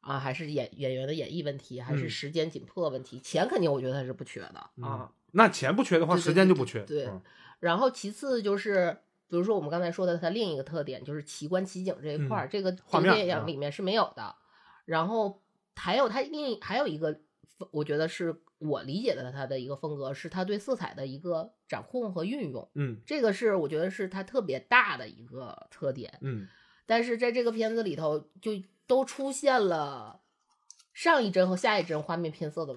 [0.00, 3.20] 啊，还是演演员的演绎问题，还是嗯时间紧迫问题？
[3.20, 6.80] 钱肯定我觉得他是不缺的啊，嗯，那钱不缺的话，对对时间就对不缺。
[6.86, 7.20] 对嗯
[7.60, 8.96] 然后其次就是，
[9.28, 14.34] 比如说我们刚才说的，它另一个特点就是奇观奇景这一块儿，嗯这个画面这个电啊影里面是没有的。
[14.84, 15.42] 然后
[15.76, 17.20] 还有它另还有一个，
[17.70, 22.68] 我觉得是我理解的它的一个风格，是它对色彩的一个掌控和运用。
[22.74, 26.18] 嗯这个是我觉得是它特别大的一个特点。
[26.22, 26.48] 嗯
[26.86, 28.52] 但是在这个片子里头，就
[28.86, 30.22] 都出现了
[30.94, 32.74] 上一帧和下一帧画面偏色的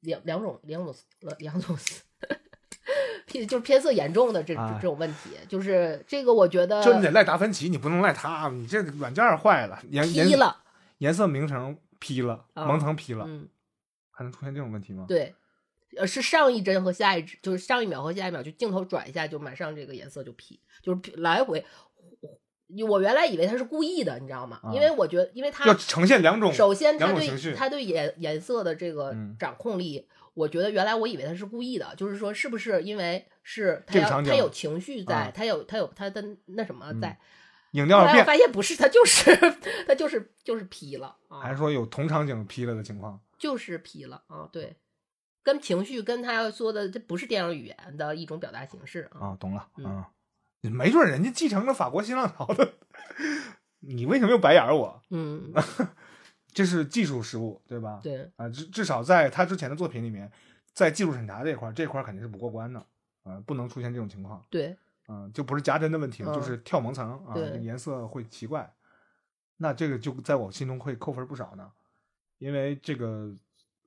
[0.00, 0.92] 两两种两种
[1.38, 1.76] 两种
[3.38, 10.56] 偏就是偏色严重的这啊这种问题，就是这个我觉得就你得赖达芬奇，你不能赖他，你这软件坏了，颜颜批了，
[10.98, 13.48] 颜色名称 P 了，啊蒙层 P 了，嗯，
[14.10, 15.04] 还能出现这种问题吗？
[15.08, 15.34] 对，
[15.96, 21.64] 呃，是上一帧和下一帧，就是上一秒和下一秒，就镜头转一下，就马上这个颜色就 P，就是 P 来回。
[22.88, 24.58] 我原来以为他是故意的，你知道吗？
[24.60, 37.18] 啊因为我觉得，因为他要呈现两种，首先他对他对颜颜色的这个嗯掌控力，我觉得原来我以为他是故意的，就是说是不是因为是他他有情绪在，啊他有他有他的那什么在。
[37.72, 39.34] 影调要变，后来我发现不是，他就是
[39.88, 43.18] 他就是就是 P 了啊，还是说有同场景 P 了的情况？
[43.38, 44.76] 就是 P 了啊，对，
[45.42, 49.28] 跟情绪跟他要说的这不是电影语言的一种表达形式啊。
[49.28, 50.10] 啊，懂了，嗯啊，
[50.62, 52.74] 没准人家继承了法国新浪潮的，
[53.80, 55.02] 你为什么又白眼我？
[55.10, 55.52] 嗯，
[56.56, 58.00] 这是技术失误，对吧？
[58.02, 60.32] 对，啊，至至少在他之前的作品里面，
[60.72, 62.82] 在技术审查这一块儿，这块儿肯定是不过关的
[63.24, 64.42] 呃，不能出现这种情况。
[64.48, 64.74] 对，
[65.06, 68.72] 嗯，就不是夹针的问题了，就嗯是跳蒙层啊，对这个颜色会奇怪。
[69.58, 71.70] 那这个就在我心中会扣分不少呢，
[72.38, 73.30] 因为这个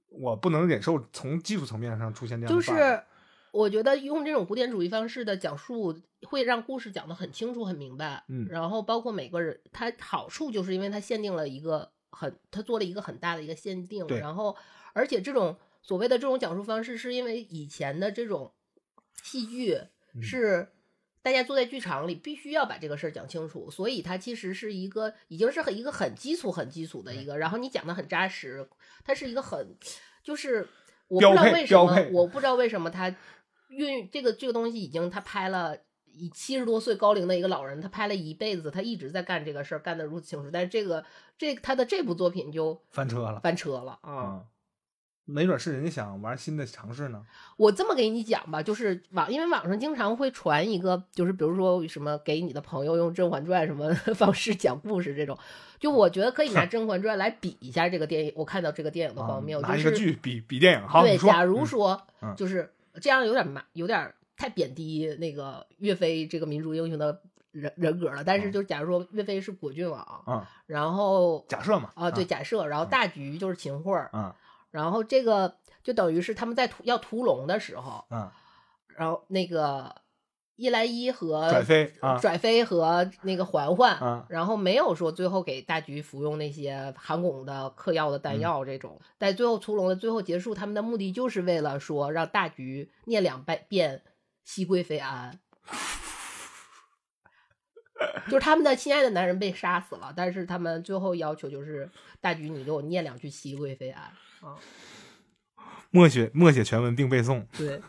[0.09, 2.61] 我不能忍受从技术层面上出现这样的就。
[2.61, 3.03] 是
[3.51, 8.23] 我觉得用这种古典主义方式的讲述，会让故事讲得很清楚、很明白。
[8.27, 14.05] 嗯然后包括每个人，它好处就是因为它限定了一个很，他做了一个很大的一个限定。
[14.07, 14.55] 然后，
[14.93, 18.53] 而且这种所谓的这种讲述方式，是因为以前的这种
[19.23, 19.79] 戏剧
[20.13, 20.69] 嗯是。
[21.21, 28.67] 大家坐在剧场里，必须要把这个事儿讲清楚，所以它其实是一个已经是很一个很基础、很基础的一个，然后你讲的很扎实，
[29.03, 29.77] 它是一个很，
[30.23, 30.65] 就是
[31.09, 33.13] 我不知道为什么，我不知道为什么他
[33.67, 35.77] 运这个这个东西已经他拍了。
[36.19, 40.49] 以七十多岁高龄的一个老人，他拍了一辈子，他一直在干这个事儿，干得如此清楚。
[40.51, 41.03] 但是这个
[41.37, 44.13] 这他的这部作品就翻车了翻车了啊！
[44.13, 44.41] 啊、
[45.25, 47.23] 没准是人家想玩新的尝试呢。
[47.55, 55.37] 我这么给你讲吧，就是网，因为网上经常会传一个，就是比如说什么给你的朋友用《甄嬛传》什么 方式讲故事这种，
[55.79, 58.33] 就我觉得可以拿《甄嬛传》来比一下这个电影。
[58.35, 61.29] 我看到这个电影的荒谬，啊、拿一个就是剧比比电影，好，对，你说。
[61.29, 67.21] 假如嗯说嗯就是这样，有点麻，有点太贬低那个岳飞这个民族英雄的
[67.51, 68.23] 人人格了。
[68.23, 68.51] 但是嗯。
[68.53, 74.33] 就假如说岳飞是果郡王，嗯、然后假设嘛，啊对假设，然后大局就是秦桧儿，啊
[74.71, 78.31] 然后这个就等于是他们在屠要屠龙的时候，嗯，
[78.95, 79.93] 然后那个
[80.55, 82.17] 叶澜依和拽飞啊。
[82.17, 88.21] 拽飞和那个嬛嬛，啊然后没有说最后给大局服用那些含汞的嗑药的嗯。
[88.21, 94.03] 丹药这种，在最后屠龙的最后结束，他们的目的就是为了说让大局念两百遍
[94.49, 95.39] 熹贵妃安。
[98.25, 101.87] 就是他们的心爱的男人被杀死了，但是他们最后要求就是
[102.19, 104.05] 大局，你给我念两句熹贵妃安
[104.41, 104.57] 啊！
[105.91, 107.45] 默写默写全文并背诵。
[107.55, 107.79] 对，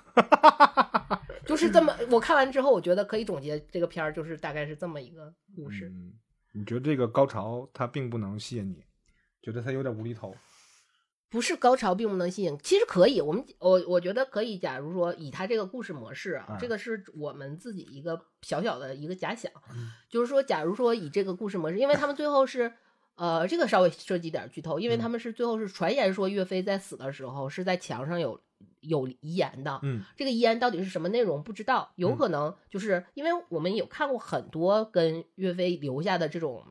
[1.46, 1.96] 就是这么。
[2.10, 5.88] 我看完之后，我觉得可以总结这个片儿，就是大概是这么一个故事。
[5.88, 6.12] 嗯，
[6.52, 8.84] 你觉得这个高潮它并不能吸引你，
[9.40, 10.36] 觉得它有点无厘头。
[11.30, 13.20] 不是高潮并不能吸引，其实可以。
[13.20, 14.58] 我们我我觉得可以。
[14.58, 22.72] 假如说以他这个故事模式啊，嗯这个是我们自己一个小小的一个假想，嗯 就是说，假如说以这个故事模式，因为他们最后是。
[23.16, 28.40] 呃，这个稍微涉及点剧透，因为嗯他们是最后是传言说岳飞在死的时候是在墙上有
[28.80, 36.64] 有遗言的，嗯这个遗言到底是什么内容不知道，有可能就是因为我们有看过很多跟岳飞留下的这种。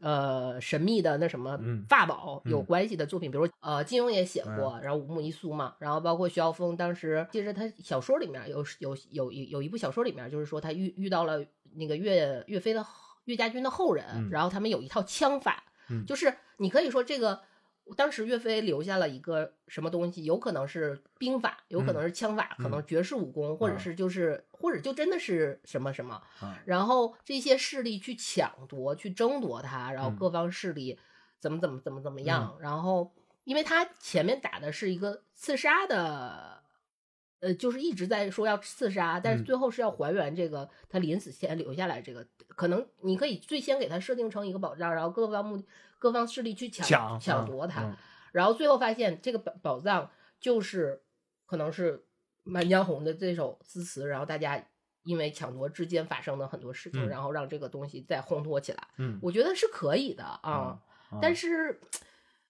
[0.00, 11.44] 呃，神秘的那什么嗯法宝有嗯关系的作品，比如呃，金庸也写过，然后五木一苏嘛，然后包括徐浩峰，当时其实他小说里面有有有有有一部小说里面，就是说他遇遇到了
[11.74, 12.84] 那个岳岳飞的
[13.24, 16.04] 岳家军的后人，嗯然后他们有一套枪法，嗯。
[16.04, 17.40] 就是你可以说这个
[17.94, 30.98] 当时岳飞留下了一个什么东西，有可能是兵法，有可能是枪法，可能绝世武功，或者啊是就是或者就真的是什么什么，啊然后这些势力去抢夺、去争夺他，然后嗯各方势力
[31.38, 33.12] 怎么怎么怎么怎么样，然后
[33.44, 36.55] 因为他前面打的是一个刺杀的。
[37.46, 39.44] 呃，就是一直在说要刺杀，但是嗯。
[39.44, 45.62] 最后是要还原这个他临死前留下来这个，可能你可以最先给他设定成一个保障，然后各方目
[46.00, 47.96] 各方势力去抢抢夺他，嗯。
[48.32, 51.00] 然后最后发现这个宝宝藏就是
[51.46, 51.98] 可能是
[52.42, 54.60] 《满江红》的这首诗词，然后大家
[55.04, 57.08] 因为抢夺之间发生的很多事情，嗯。
[57.08, 59.20] 然后让这个东西再烘托起来，嗯。
[59.22, 60.40] 我觉得是可以的啊。
[60.42, 60.82] 啊
[61.22, 61.80] 但是，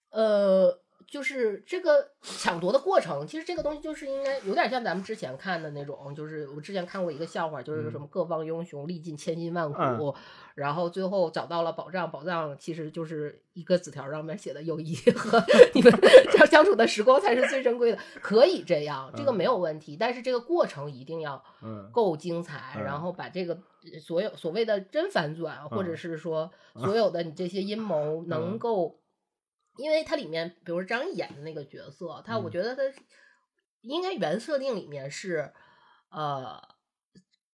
[0.09, 0.79] 呃，
[1.09, 10.13] 就是这个 抢夺的过程，其实这个东西就是应该有点像咱们之前看的那种，就是我之前看过一个笑话，就是什么各方英雄历尽千辛万苦，嗯。
[10.55, 15.39] 然后最后找到了宝藏，宝藏其实就是一个纸条上面写的友谊 和
[15.75, 15.93] 你们
[16.35, 21.89] 相相处的时光才是最珍贵的，可以这样，这个没有问题，但是这个过程一定要嗯。
[21.91, 22.83] 够精彩，嗯。
[22.83, 25.97] 然后把这个呃所有所谓的真反转，或者嗯。
[25.97, 28.99] 是说所有的你这些阴谋能嗯够，
[29.77, 32.51] 因为它里面，比如张译演的那个角色，他我嗯。
[32.51, 32.83] 觉得他
[33.81, 35.53] 应该原设定里面是，
[36.09, 36.55] 呃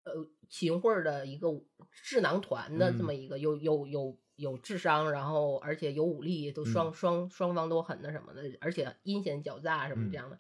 [0.04, 1.48] 呃秦桧儿的一个
[1.92, 3.06] 智囊团的这嗯。
[3.06, 6.94] 么一个有有有有智商，然后而且有武力，都双、嗯。
[6.94, 10.12] 双双方都很那什么的，而且阴险狡诈什么嗯。
[10.12, 10.40] 这样的。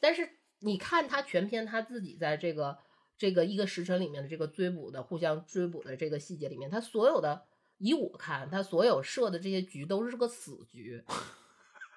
[0.00, 0.28] 但是
[0.60, 2.78] 你看他全篇他自己在这个
[3.16, 7.46] 这个一个时辰里面的这个追捕的互相追捕的这个细节里面，他所有的
[7.84, 11.04] 以我看，他所有设的这些局都是个死局，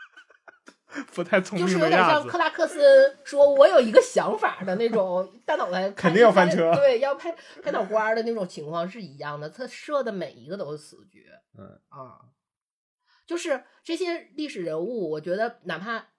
[1.13, 2.37] 不太聪明就是有点像克。
[2.37, 7.33] 拉克森说我有一个想法的那种大脑袋肯定要翻车对，要拍
[7.63, 11.25] 拍脑瓜儿的那种情况是一样的，他设的每一个都是死局。
[11.57, 12.19] 嗯啊，
[13.25, 16.09] 就是这些历史人物，我觉得哪怕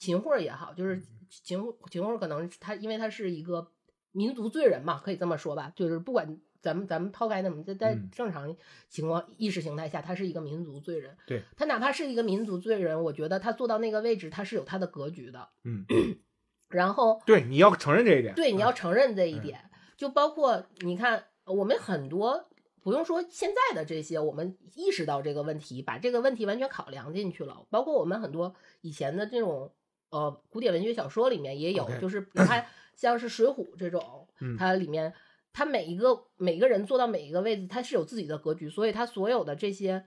[0.00, 1.00] 秦桧儿也好，就是
[1.30, 3.70] 秦秦桧儿可能他因为他是一个
[4.10, 8.56] 民族罪人嘛，可以这么说吧，就是不管咱们咱们抛开那么在在嗯正常
[8.88, 11.16] 情况意识形态下，他是一个民族罪人。
[11.26, 15.48] 对他哪怕是一个民族罪人，我觉得他坐到那个位置，他是有他的格局的。
[15.64, 15.84] 嗯，
[16.70, 18.34] 然后对，你要承认这一点。
[18.34, 22.48] 对，你嗯要承认这一嗯点，就包括你看，我们很多
[22.82, 27.66] 不用说现在的这些，我们意识到这个问题，把这个问题完全考量进去了。
[27.70, 29.72] 包括我们很多以前的这种
[30.10, 35.12] 呃古典文学小说里面也有就是哪怕像是《水浒》这种，嗯它里面
[35.52, 40.04] 它每一个每个人坐到每一个位置，他是有自己的格局，所以他所有的这些。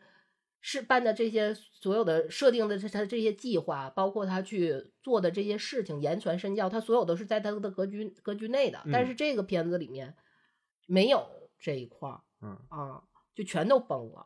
[0.68, 8.82] 是办的这些所有的设定的他他这些计划，包括他去做的这些事情，言传身教，他所有都是在他的格局格局内的。
[8.91, 10.16] 但嗯是这个片子里面
[10.88, 11.24] 没有
[11.60, 13.04] 这一块儿嗯，啊，
[13.36, 14.26] 就全都崩了。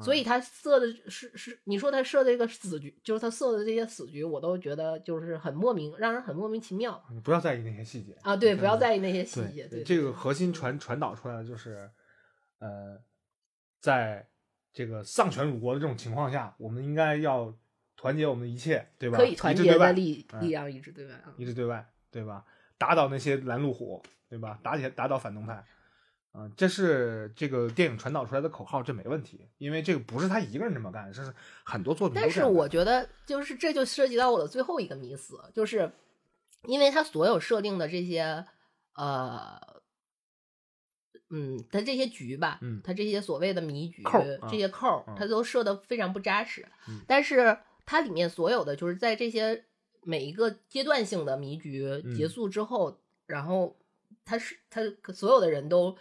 [0.00, 8.36] 所以嗯他设的是是，你说他设的这个死局，就是他设的这些死局，我都觉得就是很莫名，让人很莫名其妙你不要在意那些细节啊。
[8.36, 9.66] 对，不要在意那些细对节。
[9.68, 11.90] 对，这个核心传传导出来的就是，
[12.58, 13.00] 呃，
[13.80, 14.28] 在
[14.72, 17.52] 这个丧权辱国的这种情况下，我们应该要
[17.96, 19.18] 团结我们的一切，对吧？
[19.18, 21.34] 可以团结的力力量一致对外啊。
[21.36, 22.44] 一致对外，对吧？
[22.76, 24.60] 打倒那些拦路虎，对吧？
[24.62, 25.64] 打起打倒反动派，
[26.38, 31.34] 啊、这是这个电影传导出来的口号，这没问题，因为这个不是他一个人这么干，这是
[31.64, 32.44] 很多作品但是。
[32.44, 35.90] 我觉得，就是这就涉及到我的最后一个迷思，就是
[36.62, 38.44] 因为他所有设定的这些，
[38.94, 39.60] 呃，
[41.30, 46.64] 嗯，他这些局吧，嗯他这些所谓的迷局，扣这些扣他都设的非常不扎实。
[46.86, 49.64] 嗯但是它里面所有的，就是在这些
[50.02, 53.76] 每一个阶段性的迷局嗯结束之后，然后
[54.24, 54.82] 他是他
[55.12, 55.96] 所有的人都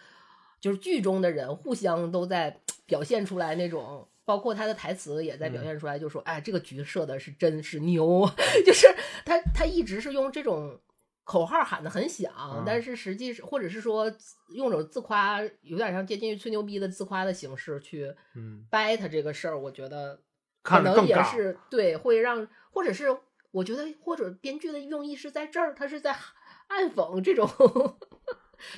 [0.59, 4.07] 就是剧中的人互相都在表现出来那种。
[4.27, 8.29] 包括他的台词也在表嗯现出来，就说：“哎，这个局设的是真是牛，
[8.65, 8.85] 就是
[9.23, 10.77] 他他一直是用这种
[11.23, 14.13] 口号喊的很响，嗯但是实际是或者是说
[14.49, 20.19] 用种自夸，有点像接近于吹牛逼的自夸的形式去嗯，掰他这个事儿，我觉得
[20.61, 23.05] 可能也是对，会让或者是
[23.51, 26.13] 我觉得或者编剧的用意是在这儿，他是在
[26.67, 27.47] 暗讽这种，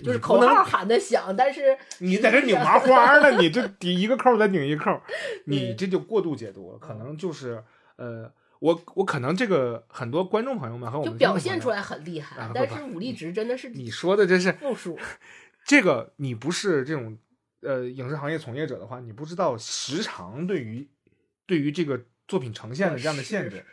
[0.03, 5.01] 就是口号喊的响，但是 你在这拧麻花呢，你这 顶一个扣儿再拧一个扣，
[5.45, 7.63] 你这就过度解读了，可能就是
[7.97, 14.97] 呃，我我可能这个很多观众朋友们和我们就表现出来，很厉啊害，但是武力值真的是你说的这是负数。
[15.65, 17.15] 这个，你不是这种
[17.61, 20.89] 呃影视行业从业者的话，你不知道时长对于
[21.45, 23.63] 对于这个作品呈现的这样的限制，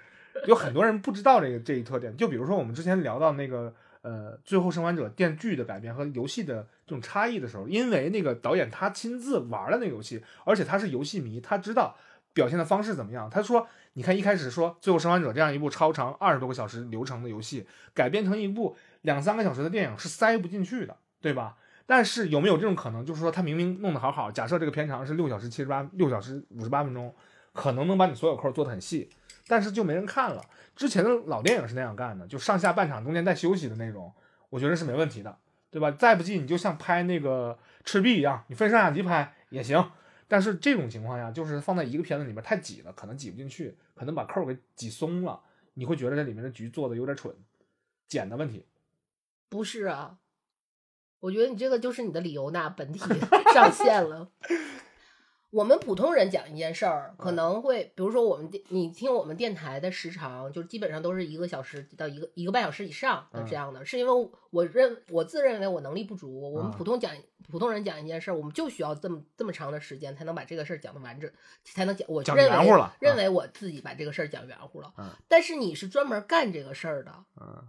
[0.46, 2.14] 有很多人不知道这个这一特点。
[2.14, 3.74] 就比如说我们之前聊到那个
[4.06, 11.96] 呃《最后生还者》电剧的改编和游戏的这种差异的时候，因为那个导演他亲自玩了那个游戏，而且他是游戏迷，他知道
[12.32, 13.28] 表现的方式怎么样。
[13.28, 21.56] 他说：“你看一开始说《最后生还者》这样一部超长二十多个小时流程的游戏，改编成一部两三个小时的电影是塞不进去的，对吧？”
[21.88, 27.14] 但是有没有这种可能，就是说他明明弄得好好，假设这个片长是六小时七十八，六小时五十八分钟，
[27.52, 29.08] 可能能把你所有扣做得很细，
[29.46, 30.44] 但是就没人看了。
[30.74, 34.12] 之前的老电影是那样干的，就上下半场中间带休息的那种，
[34.50, 35.38] 我觉得是没问题的，
[35.70, 35.90] 对吧？
[35.92, 39.90] 再不济你就像拍那个赤壁一样，你分上下集拍也行。
[40.28, 45.40] 但是这种情况下，就是放在一个片子里面太挤了，可能挤不进去，可能把扣给挤松了，
[45.74, 47.32] 你会觉得这里面的局做的有点蠢，
[48.08, 48.66] 剪的问题。
[49.48, 50.18] 不是啊，
[51.20, 52.98] 我觉得你这个就是你的理由呢本体
[53.54, 54.28] 上线了。
[55.56, 57.36] 我们普通人讲一件事儿，可嗯。
[57.36, 67.10] 能会，比如说我们电，你听我们电台的时长，就是基本上都是一个小时到一个一个半小时以上这样的，是因为我认我自认为我能力不足，我们啊普通讲
[67.48, 71.30] 普通人讲一件事儿，我们就需要这么这么长的时间才能把这个事儿讲的完整，
[71.64, 74.92] 才能讲我讲认为认为我自己把这个事儿讲圆乎了。
[74.98, 75.08] 嗯。
[75.26, 77.66] 但是你是专门干这个事儿的，嗯。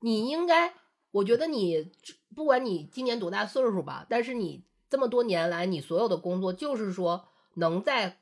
[0.00, 0.74] 你应该，
[1.12, 1.92] 我觉得你
[2.36, 7.24] 不管你今年多大岁数吧，但是你这么多年来，你所有的工作就是说
[7.54, 8.18] 能在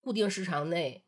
[0.00, 1.02] 固定时长内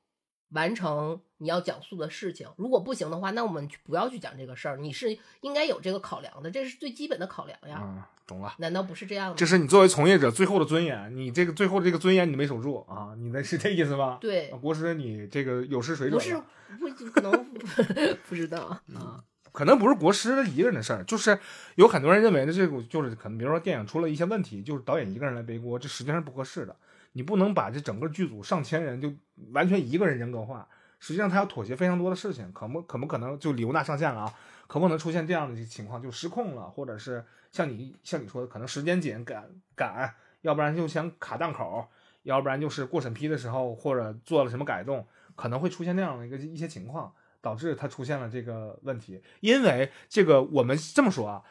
[0.48, 2.48] 完成你要讲述的事情。
[2.56, 4.76] 如果不行的话，那我们就不要去讲这个事儿。
[4.76, 7.78] 你是应该有这个考量的，这是最基本的考量呀。
[7.80, 8.56] 嗯，懂了。
[8.58, 9.36] 难道不是这样的？
[9.36, 14.18] 这是你作为从业者最后的尊严，你这个最后这个尊严你没守住啊，你那是这意思吗？
[14.20, 17.52] 对啊，国师你这个有失水准不，是不可能
[18.28, 18.62] 不知道
[18.96, 19.22] 啊。
[19.58, 21.36] 可能不是国师一个人的事儿，就是
[21.74, 26.76] 有很多人认为的这个就是可能，比如说电影出了一些问题，就是导演一个人来背锅，这实际上是不合适的。
[27.14, 29.12] 你不能把这整个剧组上千人就
[29.50, 30.68] 完全一个人人格化，
[31.00, 34.34] 实际上他要妥协非常多的事情，可不可不可能就李欧娜上线了啊？
[34.68, 39.44] 可不可能出现这样的情况，就失控了，或者是像你像你说的，可能时间紧赶
[39.74, 41.88] 赶，要不然就想卡档口，
[42.22, 45.04] 要不然就是过审批的时候或者做了什么改动，
[45.34, 47.12] 可能会出现那样的一个一些情况。
[47.40, 51.42] 导致他出现了这个问题，因为这个我们这么说啊，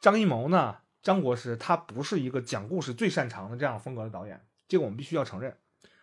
[0.00, 5.56] 张艺谋呢，张国师他不是一个讲故事最擅长的这样风格的导演，这个我们必须要承认。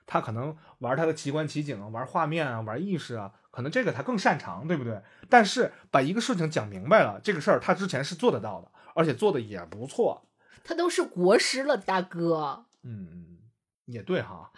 [0.05, 5.01] 他可能玩他的奇观奇景啊，玩画面啊，玩意识啊，可能这个他更擅长，对不对？
[5.29, 10.27] 但是把一个事情讲明白了，这个事儿他之前是做得到的，而且做的也不错。
[10.63, 12.65] 他都是国师了，大哥。
[12.83, 13.37] 嗯，
[13.85, 14.51] 也对哈，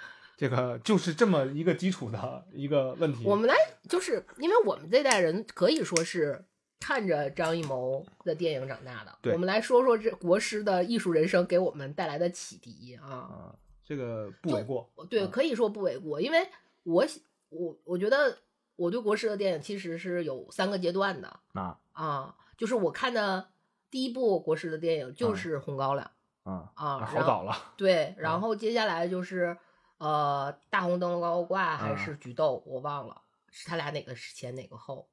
[0.44, 3.24] 这个就是这么一个基础的一个问题。
[3.26, 3.56] 我们来，
[3.88, 6.44] 就是因为我们这代人可以说是
[6.82, 9.32] 看着张艺谋的电影长大的。
[9.32, 13.08] 我们来说说这国师的艺术人生给我们带来的启迪啊。
[13.08, 14.92] 啊，这个不为过。
[15.10, 16.46] 对，嗯可以说不为过，因为
[16.84, 18.38] 我喜我我觉得
[18.76, 23.48] 我对国师的电影其实是有三个阶段的啊啊，就是我看的
[23.90, 26.12] 第一部国师的电影就是《红高粱》
[26.52, 27.56] 啊啊，好早了。
[27.78, 29.58] 对，然后接下来就是
[30.04, 35.08] 呃大红灯笼高挂还啊是菊豆，我忘了是他俩哪个是前哪个后。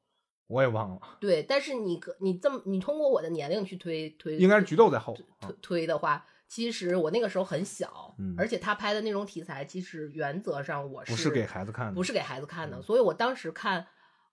[0.48, 5.14] 我也忘了，对，但是你可你这么你通过我的年龄去推推，应该是菊豆在后。
[5.38, 13.86] 啊推推的话，其实我那个时候很小，嗯而且他拍的那种题材，其实原则上我是不是给孩子看的，不是给孩子看的，嗯所以我当时看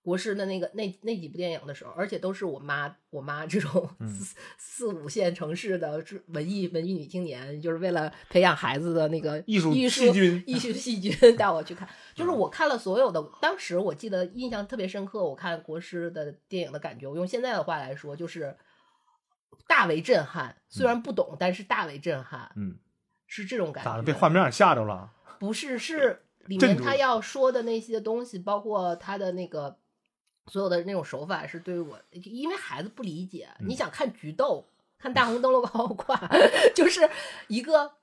[0.07, 11.85] 国师的那个那那几部电影的时候，而且都是我妈我妈这种嗯四、四五线城市的文艺文艺女青年，就是为了培养孩子的那个艺术艺细菌艺术细菌 带我去看，
[12.15, 18.55] 就是我看了所有的，当时我记得印象特别深刻，我看国师的电影的感觉，我用现在的话来说就是
[19.67, 22.77] 大为震撼，虽然不懂，但是大为震撼，嗯，
[23.25, 23.91] 是这种感觉。
[23.91, 24.03] 咋的？
[24.03, 25.11] 被画面上吓着了？
[25.37, 29.77] 不是，是里 面他要说的那些东西，包括他的那个
[30.47, 33.47] 所有的那种手法，是对于我，因为孩子不理解。
[33.59, 34.67] 嗯你想看菊豆，
[34.97, 36.19] 看大红灯笼高高挂，
[36.73, 37.09] 就是
[37.47, 37.93] 一个。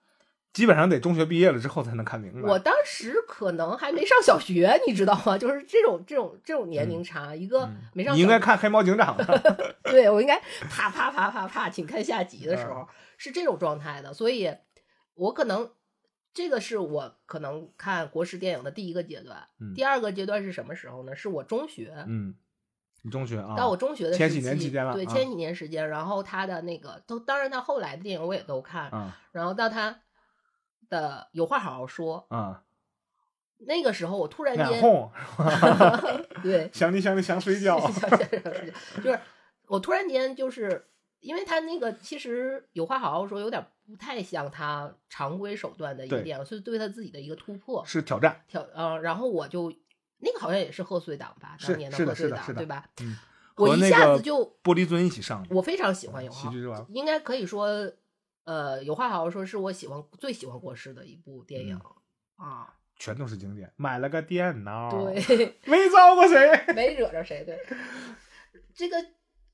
[0.52, 2.48] 基本上得中学毕业了之后才能看明白。
[2.48, 5.36] 我当时可能还没上小学，你知道吗？
[5.36, 9.74] 就是这种这种这种年龄差，一个没上应该看《黑猫警长》的。
[9.82, 10.38] 对我应该
[10.70, 14.54] 啪啪啪啪啪，请看下集的时嗯候是这种状态的，所以
[15.14, 15.68] 我可能
[16.34, 19.46] 这个是我可能看国师电影的第一个阶段。
[19.60, 21.14] 嗯第二个阶段是什么时候呢？
[21.14, 22.34] 是我中学，嗯，
[23.02, 23.54] 你中学啊？
[23.56, 25.88] 到我中学的前几年期间了啊对前几年时间。
[25.88, 30.00] 然后他的那个都，当然他后来的电影我也都看，啊然后到他
[30.88, 32.64] 的有话好好说，啊，
[33.58, 34.66] 那个时候我突然间
[36.42, 37.78] 对 想你想你想睡觉。
[39.02, 39.20] 就是
[39.68, 40.88] 我突然间就是
[41.24, 48.44] 因为他那个其实有话好好说，有点不太像他常规手段的一个对电影，所以对他自己的一个突破是挑战。
[48.46, 49.72] 挑呃，然后我就
[50.18, 52.86] 那个好像也是贺岁档吧，当年的贺岁档对吧？
[53.00, 53.16] 嗯，
[53.56, 55.48] 我一下子就玻璃樽一起上的。
[55.54, 56.52] 我非常喜欢有话
[56.90, 57.90] 应该可以说
[58.44, 61.80] 呃有话好好说是我喜欢最喜欢国师的一部电影、
[62.36, 63.72] 啊，全都是经典。
[63.76, 65.56] 买了个电脑，，对。
[65.64, 66.64] 没招过谁。
[66.74, 67.44] 没惹着谁。
[67.44, 67.58] 对，
[68.74, 68.96] 这个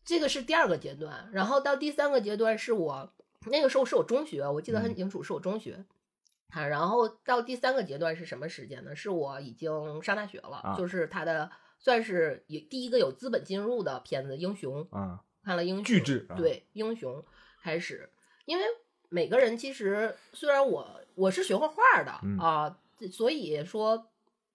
[0.05, 3.13] 这个是第二个阶段，然后到第三个阶段是我
[3.47, 5.85] 那个时候是我中学，我记得很嗯清楚，是我中学。
[6.51, 8.97] 啊，然后到第三个阶段是什么时间呢？
[8.97, 11.49] 是我已经上大学了，啊就是他的
[11.79, 17.15] 算是有第一个有资本进入的片子《英雄》，啊，看了《英雄》，巨制啊对，《英雄》
[17.63, 18.11] 开始，
[18.47, 18.65] 因为
[19.09, 22.79] 每个人其实虽然我我是学画画的、嗯啊，
[23.13, 24.09] 所以说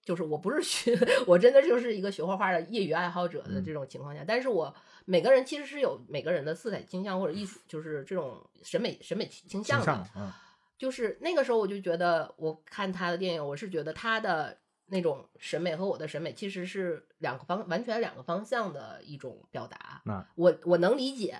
[0.06, 0.96] 就是我不是学，
[1.26, 4.72] 我真的就是一个学画画的业余爱好者的嗯这种情况下，但是我
[5.04, 10.40] 每个人其实是有每个人的色彩倾向或者艺术，就是这种审美审美倾向的，形象啊，
[10.78, 20.00] 就是那个时候我就觉得，我看他的电影，我是觉得他的那种审美和我的审美其实是两个方完全两个方向的一种表达。
[20.04, 21.36] 那我我能理解，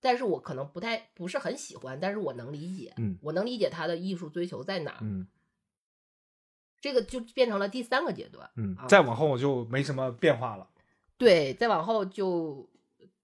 [0.00, 4.98] 但是我可能不太不是很喜欢，但是我能理解，嗯我能理解他的艺术追求在哪儿。
[5.02, 5.26] 嗯
[6.80, 8.48] 这个就变成了第三个阶段。
[8.56, 10.66] 嗯啊，再往后就没什么变化了。
[11.18, 12.68] 对，再往后就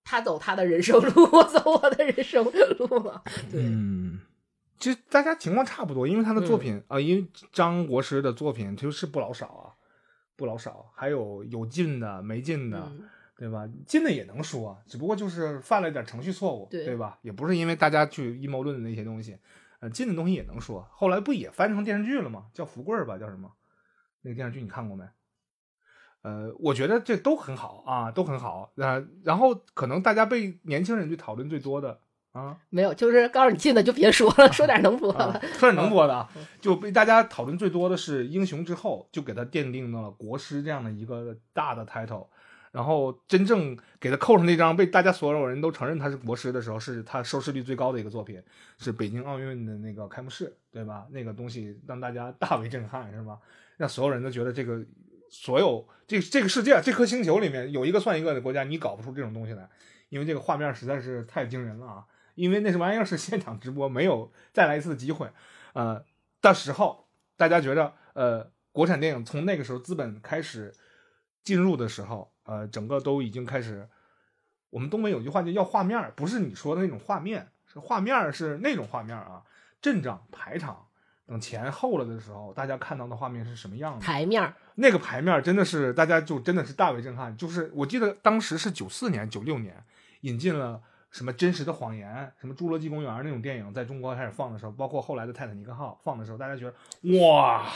[0.02, 3.22] 他走他的人生路，我走我的人生路了。
[3.50, 4.18] 对，嗯，
[4.78, 9.66] 其实大家情况差不多，因为他的作品啊、因为张国师的作品其实是不老少啊，
[10.36, 13.68] 不老少，还有有进的没进的，嗯，对吧？
[13.86, 17.18] 进的也能说，只不过就是犯了点程序错误，对吧？
[17.22, 19.36] 也不是因为大家去阴谋论的那些东西，
[19.82, 20.88] 呃，近的东西也能说。
[20.92, 22.46] 后来不也翻成电视剧了吗？
[22.54, 23.50] 叫《福贵儿》吧，叫什么？
[24.22, 25.04] 那个电视剧你看过没？
[26.22, 28.70] 呃，我觉得这都很好啊，都很好。
[28.76, 31.98] 呃，然后可能大家被年轻人去讨论最多的
[32.30, 36.30] 啊，没有，就是告诉你近的就别说了，说点能播啊的。，说点能播的啊，
[36.60, 42.28] 就被大家讨论最多的是英雄之后，就给他奠定了国师这样的一个大的 title，
[42.72, 48.42] 然后真正给他扣上那张被大家所有人都承认他是国师的时候，是他收视率最高的一个作品，
[48.78, 51.06] 是北京奥运的那个开幕式，对吧？
[51.10, 53.38] 那个东西让大家大为震撼，是吧？
[53.76, 54.84] 让所有人都觉得这个
[55.30, 59.68] 所有这这个世界这颗星球里面有一个算一个的国家，你搞不出这种东西来，
[60.08, 62.06] 因为这个画面实在是太惊人了啊！
[62.34, 65.28] 因为那是玩意儿是现场直播，没有再来一次的机会，
[65.74, 66.02] 呃
[66.40, 67.06] 到时候，
[67.36, 70.74] 大家觉得呃国产电影从那个时候资本开始
[71.44, 73.88] 进入的时候，呃整个都已经开始，
[74.70, 79.42] 我们东北有句话叫要画面儿，不是你说的那种画面，是画面儿是那种画面儿啊，
[79.80, 80.86] 阵仗排场。
[81.24, 84.04] 等前后了的时候，大家看到的画面是什么样的？
[84.04, 87.34] 台面儿，那个牌面真的是大家就真的是大为震撼。
[87.36, 89.82] 就是我记得当时是九四年、九六年
[90.22, 96.74] 引进了什么《真实的谎言》、什么《侏罗纪公园》那种电影，在中国开始放的时候，包括后来的《泰坦尼克号》放的时候，大家觉得
[97.20, 97.66] 哇，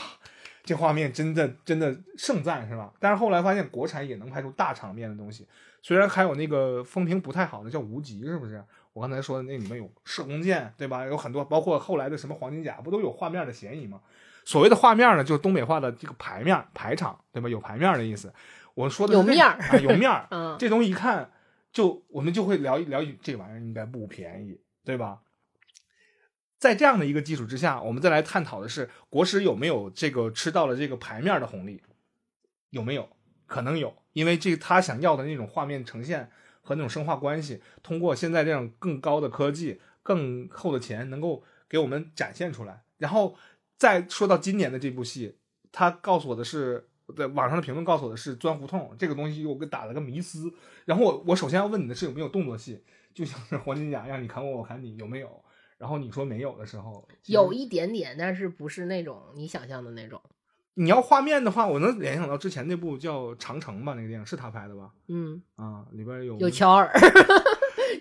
[0.67, 2.93] 这画面真的真的盛赞是吧？
[2.99, 5.47] 但是后来发现国产也能拍出大场面的东西，
[5.81, 8.61] 虽然还有那个风评不太好的叫《无极》，是不是？
[8.91, 11.05] 我刚才说的那里面有射弓箭，对吧？
[11.05, 14.01] 有很多，包括后来的什么黄金甲，不都有画面的嫌疑吗？
[14.43, 17.47] 所谓的画面呢，就是东北话的这个牌面、排场，对吧？
[17.47, 18.33] 有牌面的意思。
[18.73, 20.27] 我说的有面儿啊，有面儿。
[20.31, 21.29] 嗯，这东西一看，
[21.71, 25.19] 就我们就会聊一聊这玩意儿应该不便宜，对吧？
[26.59, 31.81] 在这样的一个基础之下，我们再来探讨的是国师有没有这个吃到了这个牌面的红利，
[32.71, 33.09] 有没有？
[33.45, 36.29] 可能有，因为这他想要的那种画面呈现
[36.61, 42.83] 和那种生化关系，通过现在这样更高的科技、更厚的钱，能够给我们展现出来。
[42.97, 43.37] 然后
[43.77, 45.37] 再说到今年的这部戏，
[45.71, 50.51] 他告诉我的是，在网上的评论告诉我的是钻胡同这个东西，我给打了个迷思。
[50.83, 52.83] 然后我我首先要问你的是有没有动作戏，
[53.13, 55.41] 就像是黄金甲让你砍我，我砍你，有没有？
[55.77, 60.21] 然后你说没有的时候，有一点点，但是不是那种你想象的那种。
[60.79, 64.91] 你要画面的话，我能联想到之前那部叫《长城》吧，那个电影是他拍的吧？
[65.07, 66.91] 嗯，啊，里边有 有乔尔，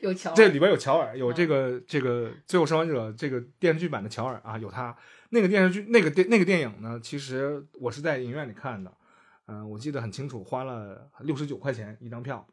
[0.03, 0.37] 有乔尔。
[0.37, 4.95] 这里边有乔尔，有嗯这个这个《最后生还者》这个电视剧版的乔尔啊，有他
[5.31, 8.93] 那个电视剧那个电那个电影呢，其实我是在影院里看的，
[9.47, 12.47] 嗯、我记得很清楚，花了六十九块钱一张票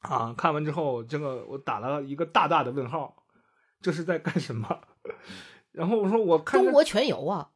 [0.00, 3.19] 啊，看完之后，这个我打了一个大大的问号，
[3.80, 4.80] 这是在干什么？
[5.72, 7.50] 然后我说我看着中国全游啊，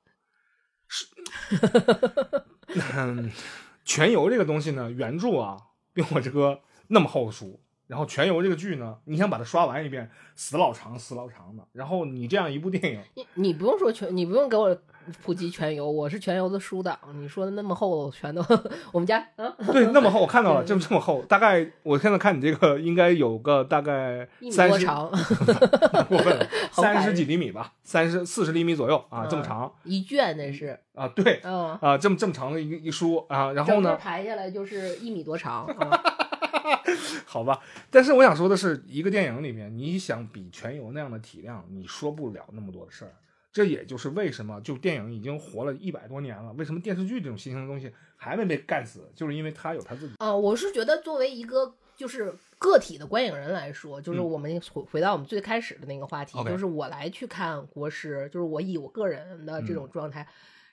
[2.94, 3.30] 嗯，
[3.84, 5.58] 全游这个东西呢，原著啊，
[5.92, 11.66] 比我这个那么厚书，然后全游这个剧呢，你想把它刷完一遍，死老长，死老长的。
[11.72, 14.80] 然后你这样一部电影，你你不用说全，你不用给我
[15.22, 16.98] 普及全游，我是全游的书党。
[17.14, 18.44] 你说的那么厚，全都
[18.92, 25.10] 我们家啊，对，那么厚，我看到了， 这么这么厚，大概我现在看你这个应该有个大概一米三十，多长，
[26.08, 35.64] 过分了，三十几厘米吧，三十四十厘米左右啊，这么嗯长一卷那是，啊，对嗯，啊，这么这么长的一个一书啊，然后整个呢，排下来就是一米多长。
[35.66, 36.02] 啊
[37.26, 43.12] 好吧，但是我想说的是，一个电影里面，你想比全游那样的体量，你说不了那么多的事儿。
[43.54, 50.14] 这也就是为什么就电影已经活了一百多年了，为什么电视剧这种新型的东西还没被干死，就是因为它有它自己。
[50.18, 60.26] 啊，我是觉得作为一个就是个体的观影人来说，就是嗯我们回回到我们最开始的那个话题就是我来去看国师，就是我以我个人的这嗯种状态。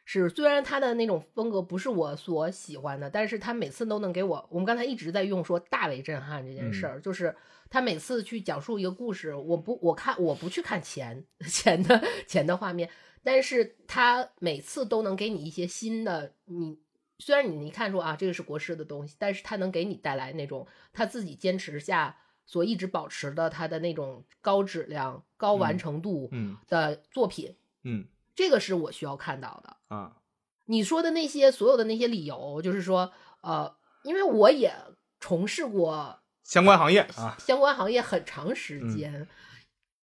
[0.04, 7.34] 是，虽然他的那种风格不是我所喜欢的，但是他每次都能给我，我们刚才一直在用说大为震撼这件事嗯儿，就是
[7.72, 12.88] 他每次去讲述一个故事，我不我看我不去看钱 钱的钱的画面，
[13.24, 16.78] 但是他每次都能给你一些新的你。
[17.18, 28.06] 虽然你你看说啊，这个是国师的东西，但是他能给你带来那种他自己坚持下所一直保持的他的那种高质量、高完嗯成度嗯的作品，嗯
[28.36, 29.78] 这个是我需要看到的。
[29.96, 30.18] 啊
[30.66, 33.12] 你说的那些所有的那些理由，就是说，
[33.42, 34.74] 呃，因为我也
[35.20, 38.98] 从事过相关行业啊，相关行业很长时嗯。
[38.98, 39.28] 间，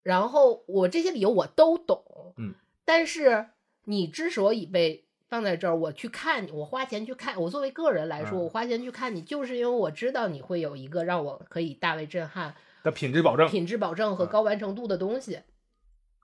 [0.03, 3.51] 然后我这些理由我都懂，嗯，但是
[3.85, 8.45] 你之所以被放在这儿，我去看你，我花钱去看，我作为个人来说，嗯。
[8.45, 13.49] 我花钱去看你，就是因为我知道你会有一个让我可以大为震撼、的品质保证。
[13.49, 14.29] 品质保证和嗯。
[14.29, 15.43] 高完成度的东西，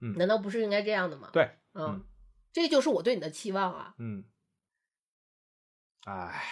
[0.01, 0.15] 嗯。
[0.17, 1.29] 难道不是应该这样的吗？
[1.33, 1.87] 对，嗯。
[1.87, 2.05] 嗯，
[2.53, 4.25] 这就是我对你的期望啊，嗯，
[6.07, 6.45] 唉，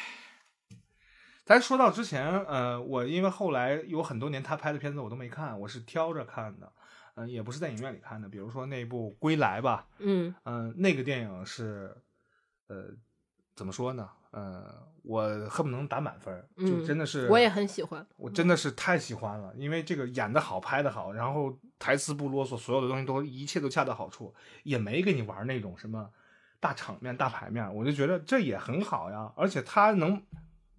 [1.44, 6.72] 咱说到之前，呃，我因为后来有很多年他拍的片子我都没看，我是挑着看的，
[7.14, 8.28] 嗯、也不是在影院里看的。
[8.28, 11.96] 比如说那部《归来》吧，嗯嗯、那个电影是，
[12.68, 12.86] 呃，
[13.56, 14.08] 怎么说呢？
[14.30, 14.64] 呃，
[15.02, 26.08] 我恨不能打满分儿，就嗯真的是，我也很喜欢，我真的是太喜欢了，因为这个演的好，拍的好，然后台词不啰嗦，所有的东西都一切都恰到好处，也没给你玩那种什么
[26.60, 29.30] 大场面、大牌面，我就觉得这也很好呀。
[29.36, 30.22] 而且他能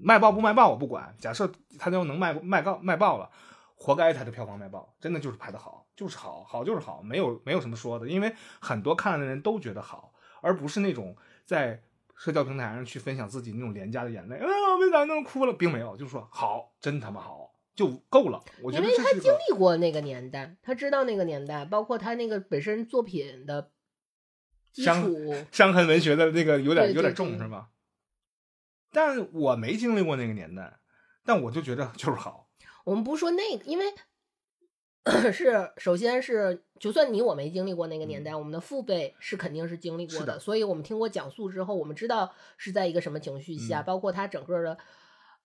[0.04, 3.30] 卖爆不卖爆我不管，假设他就能卖卖爆卖爆了，
[3.76, 11.82] 活该他的票房卖爆，真的就是拍的好，就是好，好就是好，没有没有什么说的，因为很多看了的人都觉得好，而不是那种在。
[12.16, 14.46] 社交平台上去分享自己那种廉价的眼泪，啊，
[14.80, 18.42] 为啥那么哭了，并没有，就是说好，真他妈好，就够了。
[18.62, 23.72] 我觉得因为他经历过那个年代，他知道那个年代，包括他那个本身作品的
[24.72, 25.34] 基伤础。
[25.52, 27.68] 伤痕文学的那个有点有点重是吧？
[28.94, 30.80] 但我没经历过那个年代，
[31.26, 32.48] 但我就觉得就是好。
[32.86, 33.86] 我们不说那个，因为
[35.34, 44.78] 是首先是，就算你我没经历过那个年代，我们的父辈是肯定是经历过的所以我们听过讲述之后，我们知道是在一个什么情绪下，嗯包括他整个的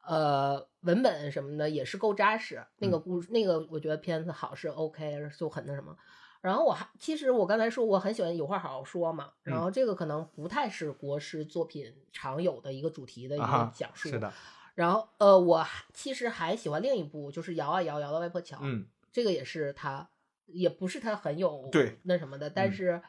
[0.06, 2.64] 呃文本什么的也是够扎实。
[2.78, 5.96] 那嗯个故事，那个我觉得片子好是 OK，就很那什么。
[6.40, 14.08] 然后我还其实我刚才说我很喜欢有话好好说嘛，嗯然后这个可能不太是国师作品常有的一个主题的一个讲述。
[14.08, 14.32] 是的，
[14.74, 18.58] 然后呃，我还其实还喜欢另一部，就是摇啊摇，摇到外婆桥。
[18.62, 20.08] 嗯，这个也是他，
[20.46, 23.02] 也不是他很有对那什么的，但嗯是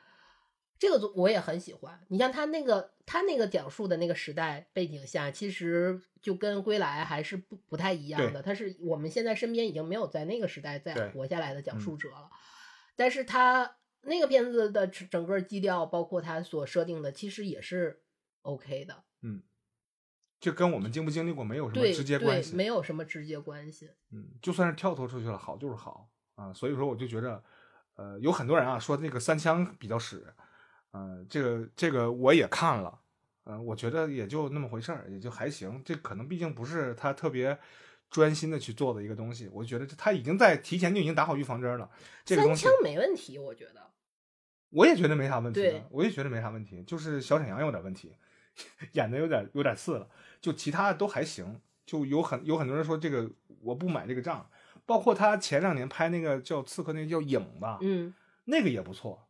[0.80, 2.00] 这个作我也很喜欢。
[2.08, 8.42] 你像他那个他那个讲述的那个时代背景下，其实就跟《归来》还是不不太一样的。
[8.42, 12.30] 他是我们现在身边已经没有在那个时代再活下来的讲嗯述者了，
[13.00, 18.02] 但是他那个片子的整整个基调，包括他所设定的，其实也是
[18.42, 19.06] OK 的。
[19.22, 19.42] 嗯
[20.38, 22.58] 这跟我们经不经历过没有什么直接关，系。
[22.58, 23.92] 没有什么直接关系。
[24.12, 26.52] 嗯，就算是跳脱出去了，好就是好啊。
[26.52, 27.42] 所以说，我就觉得，
[27.96, 30.34] 呃，有很多人啊说那个三枪比较屎，
[30.92, 33.00] 呃，这个这个我也看了，
[33.46, 35.82] 嗯、我觉得也就那么回事儿，也就还行。
[35.86, 37.58] 这可能毕竟不是他特别
[38.10, 41.90] 专心的去做的一个东西，我觉得他已经在提前就已经打好预防针了。
[42.26, 43.92] 这个东西三枪没问题，我觉得。
[44.72, 48.16] 我也觉得没啥问题的，我也觉得没啥问题，就是小沈阳有点问题，
[48.94, 50.08] 演的有点有点次了，
[50.40, 51.60] 就其他的都还行。
[51.86, 53.28] 就有很有很多人说这个
[53.62, 54.48] 我不买这个账，
[54.86, 58.14] 包括他前两年拍那个叫刺客，那个叫影吧，嗯
[58.46, 59.28] 那个也不错，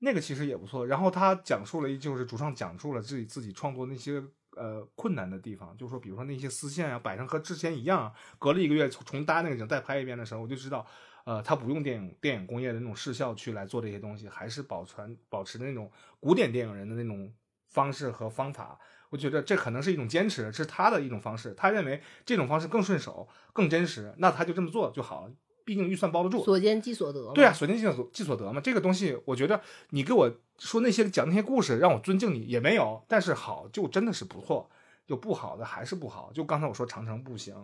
[0.00, 0.84] 那个其实也不错。
[0.88, 4.20] 然后他讲述了一，就是主创讲述了自己自己创作那些
[4.56, 10.86] 呃困难的地方，就是说，比如说那些丝线啊，摆成和之前一样，隔了一个月重搭那个景再拍一遍的时候，我就知道，
[11.24, 17.32] 呃，他不用电影电影工业的那种视效去来做这些东西，还是保存保持那种古典电影人的那种
[17.68, 18.78] 方式和方法。
[19.10, 21.52] 我觉得这可能是一种坚持，是他的一种方式。
[21.54, 25.32] 他认为这种方式更顺手、更真实，那他就这么做就好了。
[25.70, 27.32] 毕竟预算包得住，所见即所得嘛。
[27.32, 28.60] 对啊，所见即所即所得嘛。
[28.60, 29.60] 这个东西，我觉得
[29.90, 33.00] 你给我说那些讲那些故事，让我尊敬你也没有。
[33.06, 34.68] 但是好就真的是不错，
[35.06, 36.32] 就不好的还是不好。
[36.34, 37.54] 就刚才我说长城不行，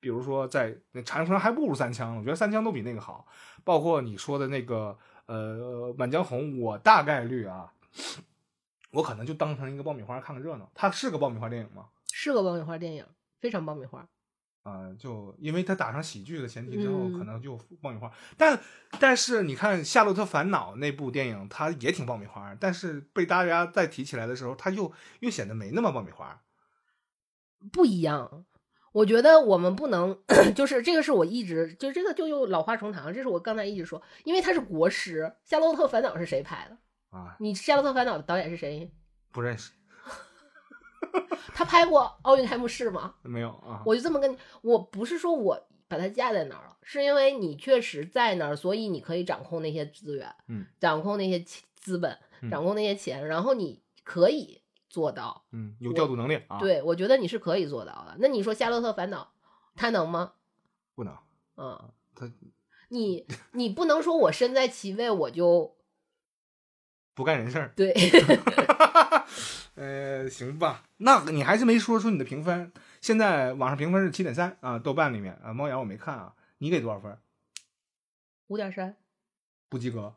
[0.00, 3.26] 比如说在那长城还不如三枪，我觉得三枪都比那个好。
[3.64, 4.94] 包括你说的那个
[5.24, 7.72] 呃《满江红》，我大概率啊，
[8.90, 10.70] 我可能就当成一个爆米花看个热闹。
[10.74, 11.86] 它是个爆米花电影吗？
[12.12, 13.06] 是个爆米花电影，
[13.40, 14.06] 非常爆米花。
[14.68, 18.10] 啊、就因为他打上喜剧的前提之后，嗯可能就爆米花。
[18.36, 18.58] 但
[18.98, 26.42] 但是你看《夏洛特烦恼》那部电影，它也挺爆米花，但是被大家再提起来的时候，它又又显得没那么爆米花。
[27.70, 28.44] 不一样。
[28.90, 30.18] 我觉得我们不能，
[30.56, 36.76] 就是这个是我一直就这个就又老话重谈，这是我刚才一直说，因为它是国师，《夏洛特烦恼》是谁拍的？
[37.16, 38.90] 啊，你《夏洛特烦恼》的导演是谁？
[39.30, 39.70] 不认识，
[41.54, 43.14] 他拍过奥运开幕式吗？
[43.22, 43.82] 没有啊。
[43.84, 51.38] 我就这么跟你，我不是说我把他架在那儿了，是因为你确实在那儿，所以你可以掌控那些资源，嗯，掌控那些
[51.76, 55.44] 资本，嗯掌控那些钱，然后你可以做到。
[55.52, 58.16] 嗯，有调度能力啊。，对，我觉得你是可以做到的。
[58.18, 59.22] 那你说《夏洛特烦恼》，
[59.74, 60.32] 他能吗？
[60.94, 61.16] 不能。
[61.56, 62.30] 嗯，他
[62.88, 65.76] 你你不能说我身在其位我就
[67.14, 67.72] 不干人事儿。
[67.74, 67.92] 对，
[69.76, 72.72] 呃，行吧，那你还是没说出你的评分。
[73.00, 77.18] 现在网上评分是七点三啊，豆瓣里面啊，猫眼我没看啊，你给多少分？
[78.48, 78.96] 五点三，
[79.68, 80.14] 不及格。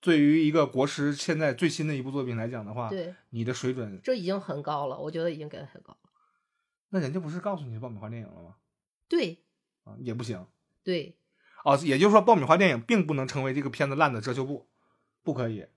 [0.00, 6.10] 对于一个国师现在最新的一部作品来讲的话，对，你的水准，这已经很高了，我觉得已经给的很高了。
[6.90, 8.54] 那人家不是告诉你是爆米花电影了吗？
[9.08, 9.42] 对
[9.82, 10.46] 啊，也不行
[10.84, 11.18] 对，
[11.64, 11.76] 哦。
[11.82, 14.68] 也就是说，爆米花电影并不能成为这个片子烂的遮羞布，
[15.24, 15.70] 不可以，是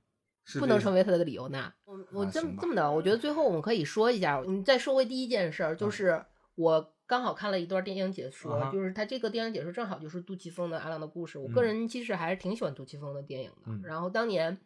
[0.60, 6.26] 不能成为他的理由呢我我这么这么的，我觉得最后我们可以说一下，你再说回第一件事儿，就嗯是
[6.56, 13.64] 我刚好看了一段电影解说，啊就是他这个电影解说正好就是杜琪峰的《阿郎的故事》，我个嗯人其实还是挺喜欢杜琪峰的电影的。
[13.68, 14.58] 嗯然后当年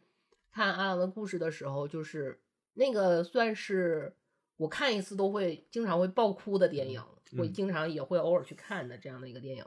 [0.51, 2.39] 看《阿郎的故事》的时候，就是
[2.73, 4.15] 那个算是
[4.57, 7.01] 我看一次都会经常会爆哭的电影，
[7.31, 9.65] 嗯我经常也会偶尔去看的这样的一个电影。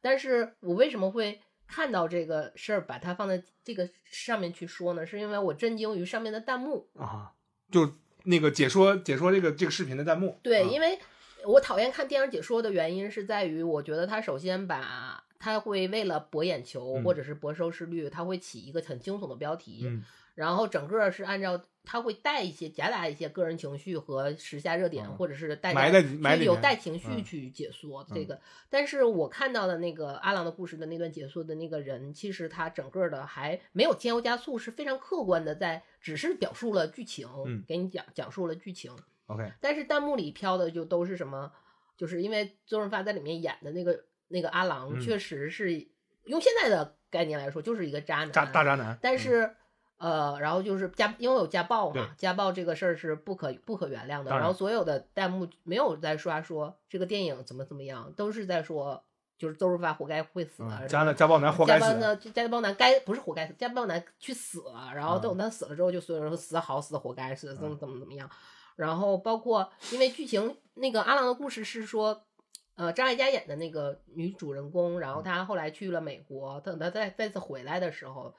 [0.00, 5.04] 但是我为什么会看到这个事儿，把它放在这个上面去说呢？
[5.04, 6.88] 是因为我震惊于上面的弹幕。
[6.94, 7.32] 啊，
[7.70, 7.94] 就
[8.24, 10.98] 那个解说解说这个这个视频的弹幕，对，啊因为
[11.44, 20.02] 我讨厌看电影解说的原因是在于，我觉得他首先把他会为了博眼球嗯或者是博收视率，他会起一个很惊悚的标题，嗯
[20.36, 28.40] 然后整个是按照他会带一些夹杂一些个人情绪和时下热点，嗯或者是带埋在埋有带情绪嗯去解说嗯这个。
[28.68, 38.94] 但是我看到的那个阿郎的故事的那段解说的那个人，其实他整个的还没有添油加醋，是非常客观的在，只是表述了剧情，嗯给你讲讲述了剧情。
[39.28, 41.50] OK，但是弹幕里飘的就都是什么，
[41.96, 45.86] 就是因为周润发在里面演的那个那个阿郎，嗯确实是
[46.26, 48.32] 用现在的概念来说，就是一个渣男。
[48.32, 49.50] 渣大渣男，嗯但是、
[49.98, 54.30] 呃，然后就是家，因为有家暴嘛，家暴这个事儿是不可不可原谅的。
[54.30, 59.02] 然然后所有的弹幕没有在刷说这个电影怎么怎么样，都是在说
[59.38, 68.28] 就是周润发活该会死啊，嗯，家男家暴男活该死，家暴男家暴男该不是活该死，家暴男去死了，然后嗯等他死了之后，就所有人说死好死活该死，怎么怎么怎么样。
[68.76, 72.22] 然后包括因为剧情那个阿郎的故事是说，
[72.74, 78.34] 呃，张艾嘉演的那个女主人公，然后她后来去了美国，等她再再次回来的时候，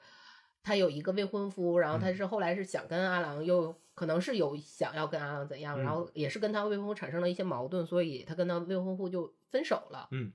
[0.68, 10.08] 她有一个未婚夫，然后她是后来是想跟阿郎又可能是有想要跟阿郎怎样，嗯然后也是跟她未婚夫产生了一些矛盾，所以她跟她未婚夫就分手了。
[10.10, 10.30] 嗯。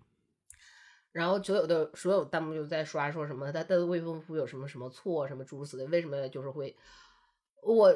[1.12, 6.76] 然后所有的所有弹幕就在刷说什么他的未婚夫有什么什么错，什么诸如此类，为什么就是会，
[7.62, 7.94] 我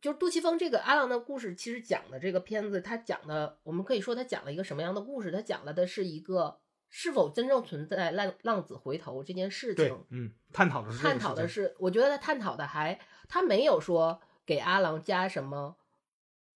[0.00, 5.32] 就是杜琪峰这个阿郎的故事，其实讲的这个片子，他讲的我们可以说他讲了一个什么样的故事？
[5.32, 6.60] 他讲了的是一个
[6.90, 15.76] 是否真正存在浪浪子回头这件事对情，，嗯，探讨的是探讨的是，我觉得他探讨的还他没有说给阿郎加什么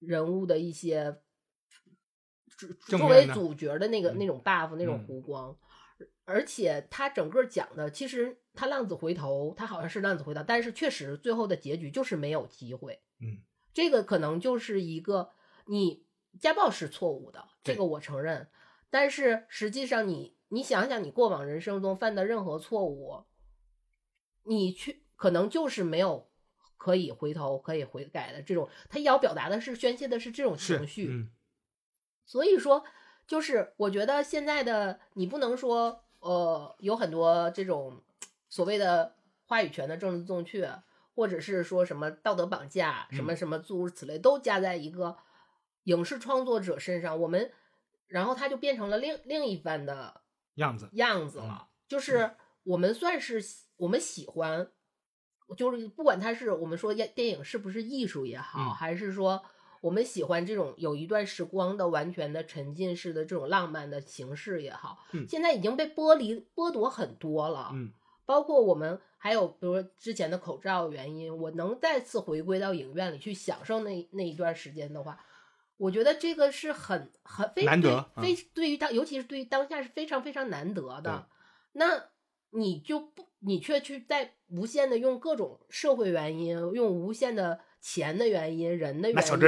[0.00, 1.20] 人物的一些
[2.80, 5.06] 作为主角的那个、嗯那种 buff 那种嗯。
[5.06, 5.56] 弧光，
[6.24, 13.00] 而且他整个讲的其实他浪子回头，他好像是浪子回头，但是确实最后的结局就是没有机会。
[13.20, 13.38] 嗯，
[13.72, 15.30] 这个可能就是一个
[15.66, 16.04] 你
[16.40, 18.48] 家暴是错误的，这个我承认，
[18.94, 23.24] 但是实际上你你想想你过往人生中犯的任何错误，
[24.44, 26.30] 你去可能就是没有
[26.76, 31.28] 可以回头可以悔改的这种，他要表达的是宣泄的是这种情绪，嗯。
[32.24, 32.84] 所以说，
[33.26, 38.00] 就是我觉得现在的你不能说，呃，有很多这种
[38.48, 40.70] 所谓的话语权的政治正确，
[41.16, 45.16] 或者是说什么道德绑架，什么什么诸如此类，都加在一个
[45.82, 47.50] 影视创作者身上，我们，
[48.06, 50.20] 然后他就变成了另另一番的
[50.54, 51.68] 样子，样子了。
[51.88, 52.30] 就是
[52.62, 54.70] 我们算是喜我们喜欢，
[55.56, 59.42] 就是不管它是我们说电电影是不是艺术也好，嗯还是说
[59.80, 67.70] 我们喜欢这种有一段时光的完全的沉浸式的这种浪漫的形式也好，嗯现在已经被剥离剥夺很多了。
[67.72, 67.92] 嗯
[68.26, 75.22] 包括我们还有，比如说之前的口罩原因，我能再次回归到影院里去享受那那一段时间的话，
[75.76, 81.28] 我觉得这个是很很非难得嗯非对于当，尤其是对于当下是非常非常难得的。
[81.72, 82.10] 那
[82.50, 89.40] 你就不，你却去在无限的用各种社会原因，用无限的钱的原因、人的原那因，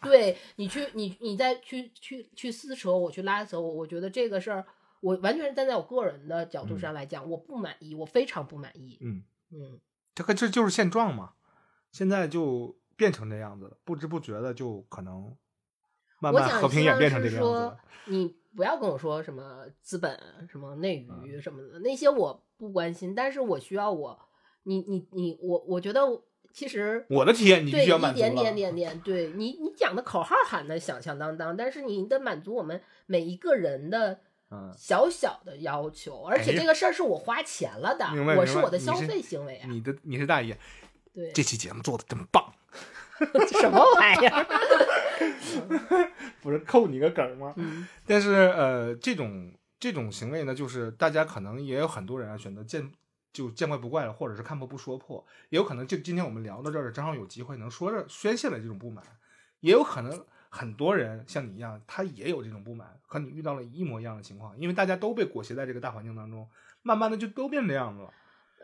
[0.00, 4.64] 对你去，你你再去去去撕扯我，去拉扯我，我觉得这个事儿，
[5.00, 8.96] 我完全是站在我个人的角度嗯上来讲，我不满意，我非常不满意。
[9.02, 9.78] 嗯，嗯，
[10.14, 11.34] 这个这就是现状嘛，
[11.92, 15.36] 现在就变成这样子了，不知不觉的就可能
[16.32, 20.18] 慢我想慢和平希望演变成这是说个样子。，你不要跟我说什么资本、
[20.48, 21.24] 什么内嗯。
[21.24, 24.18] 娱什么的，那些我不关心，但是我需要我，
[24.62, 34.20] 你你你我，我觉得我其实我的体验你必对须要满足点点点点，对你你讲的口号喊的响响当当，但是你得满足我们每一个人的
[34.50, 34.72] 嗯。
[34.76, 38.06] 小小的要求，而且这个事儿是我花钱了的
[38.38, 40.56] 我是我的消费行为啊，你的你是大爷，
[41.12, 42.52] 对，这期节目做的真棒，
[43.60, 44.46] 什么玩意儿？
[46.42, 47.54] 不是扣你个梗吗？
[47.56, 52.90] 嗯但是呃，这种这种行为呢，就是大家可能也有很多人啊选择见
[53.32, 59.04] 就见怪不怪了，或者是看破不说破，也有可能就今天我们聊到这儿，正好有机会能说着宣泄了这种不满，
[59.60, 66.48] 也有可能很多人像你一样，他也有这种不满，和你遇到了一模一样的情况，因为大家都被裹挟在这个大环境当中，
[66.82, 68.12] 慢慢的就都变这样子了。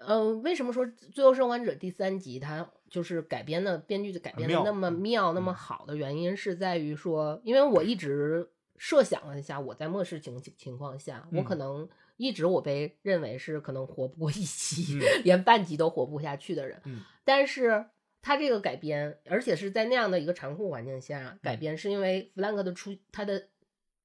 [0.07, 8.49] 嗯，为什么说《最后生还者》第三集它就是改编的编剧改编的那么嗯妙、那么嗯好的原因，是在于说，因为我一直
[8.79, 16.81] 设想了一下，我在末世情情况下，我可嗯能一直我被认为是可能活不过一集，嗯 连半集都活不下去的人。
[16.85, 17.85] 嗯但是
[18.23, 23.49] 他这个改编，而且是在那样的一个残酷环境下改嗯编，是因为弗兰克的出他的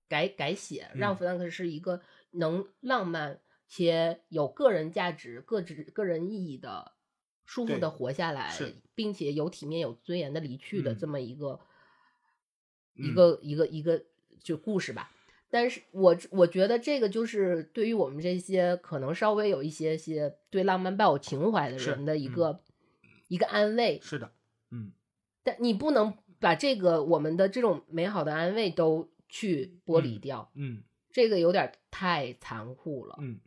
[0.08, 2.00] 改改写，让嗯弗兰克是一个
[2.32, 3.40] 能浪漫
[3.76, 6.94] 且有个人价值、个值个人意义的
[7.44, 10.98] 舒服的活下来是，并且有体面、有尊严的离去的嗯。
[10.98, 11.60] 这么一个、
[12.94, 13.14] 一嗯。
[13.14, 14.06] 个一个一个
[14.40, 15.12] 就故事吧。
[15.50, 22.32] 但是我我觉得这个就是对于我们这些可能稍微有一些些对浪漫抱有情怀的人的一嗯。
[22.32, 22.62] 个
[23.28, 24.32] 一个安慰，是的，
[24.72, 24.94] 嗯。
[25.44, 30.84] 但你不能把这个我们的这种美好的安慰都去剥离掉，嗯。
[31.12, 33.16] 这个有点太残酷了。
[33.20, 33.40] 嗯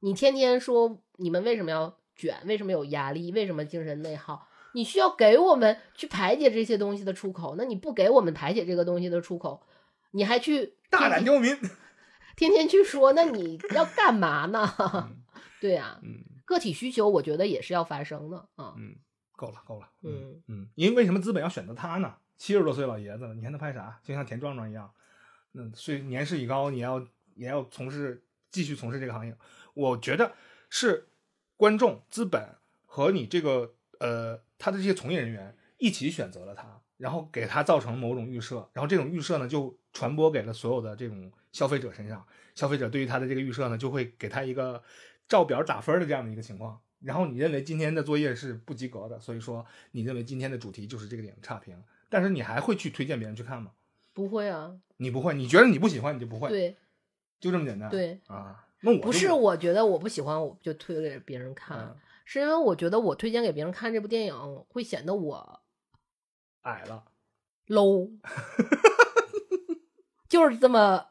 [0.00, 4.48] 你天天说你们为什么要卷，为什么有压力，为什么精神内耗？
[4.72, 9.62] 你需要给我们去排解这些东西的出口，那你不给我们排解这个东西的出口，
[10.10, 11.56] 你还去大胆刁民，
[12.36, 14.70] 天天去说，那你要干嘛呢？
[15.60, 18.74] 对呀、嗯个体需求我觉得也是要发生的啊。
[18.76, 18.94] 嗯，
[19.34, 22.14] 够了够了，嗯嗯，因为为什么资本要选择他呢？
[22.36, 23.98] 七十多岁老爷子了，你还能拍啥？
[24.04, 24.88] 就像田壮壮一样，
[25.50, 28.22] 那岁年事已高，你要也要从事
[28.52, 29.36] 继续从事这个行业。
[29.76, 30.32] 我觉得
[30.70, 31.08] 是
[31.56, 32.56] 观众、资本
[32.86, 44.82] 和你这个呃他的这些从业人员一起选择了他，然后给他造成某种预设，然后这种预设呢就传播给了所有的这种消费者身上，消费者对于他的这个预设呢就会给他一个
[45.28, 46.80] 照表打分的这样的一个情况。
[47.00, 51.76] 然后你认为今天的作业是不及格的，所以说你认为今天的主题就是这个电影差评，
[52.08, 53.72] 但是你还会去推荐别人去看吗？
[54.14, 56.74] 不会啊，你不会，你觉得你不喜欢你就不会，对
[57.38, 57.90] 就这么简单。
[57.90, 64.34] 对，啊，那我不是我觉得我不喜欢，我就推给别人看，嗯是因为我觉得我推荐给别人看这部电影
[64.68, 65.60] 会显得我
[66.62, 67.04] 矮了
[67.68, 68.10] ，low，
[70.28, 71.06] 就是这么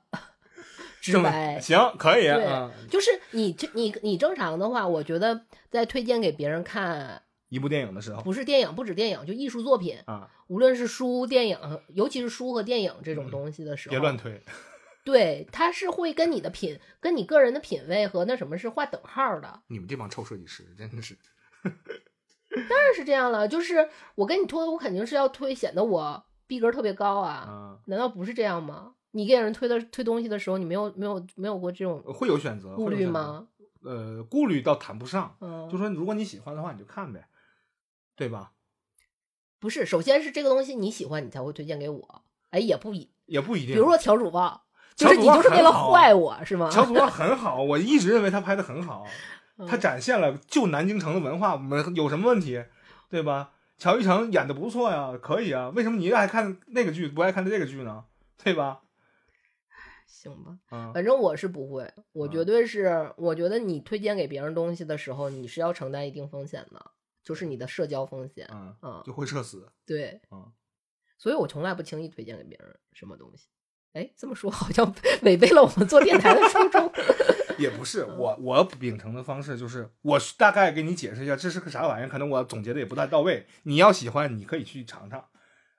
[0.99, 1.57] 直白。
[1.61, 11.57] 行可以对啊，就是你这你你正常的话，我觉得在推荐给别人看，一部电影的时候不是电影，不止电影，就艺术作品，啊，无论是书、电影，
[11.93, 14.41] 尤其是书和电影这种东西的时候，别乱推。
[15.05, 19.61] 对，他是会跟你的品、跟你个人的品味和那什么是划等号的。
[19.67, 21.15] 你们这帮臭设计师真的是，
[21.61, 28.95] 当然是这样了，就是我跟你推，我肯定是要推显得我逼格特别高啊，啊，难道不是这样吗？
[29.11, 32.89] 你给人推的推东西的时候，你没有没有没有过这种会有选择，顾？
[32.89, 33.47] 虑吗？
[33.83, 37.27] 呃，顾虑倒谈不上，嗯，就说如果你喜欢的话，你就看呗，
[38.15, 38.53] 对吧？
[39.59, 42.23] 不是，首先是这个东西你喜欢，你才会推荐给我。
[42.49, 43.75] 哎，也不一，也不一定。
[43.75, 44.61] 比如说条主播，
[44.95, 46.69] 就是你就是为了坏我是吗？
[46.71, 49.05] 乔主播很好，我一直认为他拍的很好，
[49.57, 52.63] 嗯他展现了就南京城的文化，我们有什么问题，
[53.09, 53.51] 对吧？
[53.77, 58.05] 乔一成演的不错呀，可以啊，为什么你爱看那个剧不爱看这个剧呢？
[58.41, 58.81] 对吧？
[60.07, 66.91] 行吧，啊、反正我是不会，我嗯绝对是，我觉得你推荐给别人东西的时候，你是要承担一定风险的，
[67.21, 68.47] 就是你的社交风险。
[68.51, 69.69] 嗯，嗯，就会社死。
[69.85, 70.51] 对，嗯，
[71.17, 73.47] 所以我从来不轻易推荐给别人什么东西。
[73.95, 76.91] 哎，这么说好像违背了我们做电台的初衷。
[77.57, 83.47] 也不是我，我秉承的方式就是，我大概给你解释一下这是个啥玩意儿，可能我总结的也不太到位。
[83.63, 85.23] 你要喜欢，你可以去尝尝。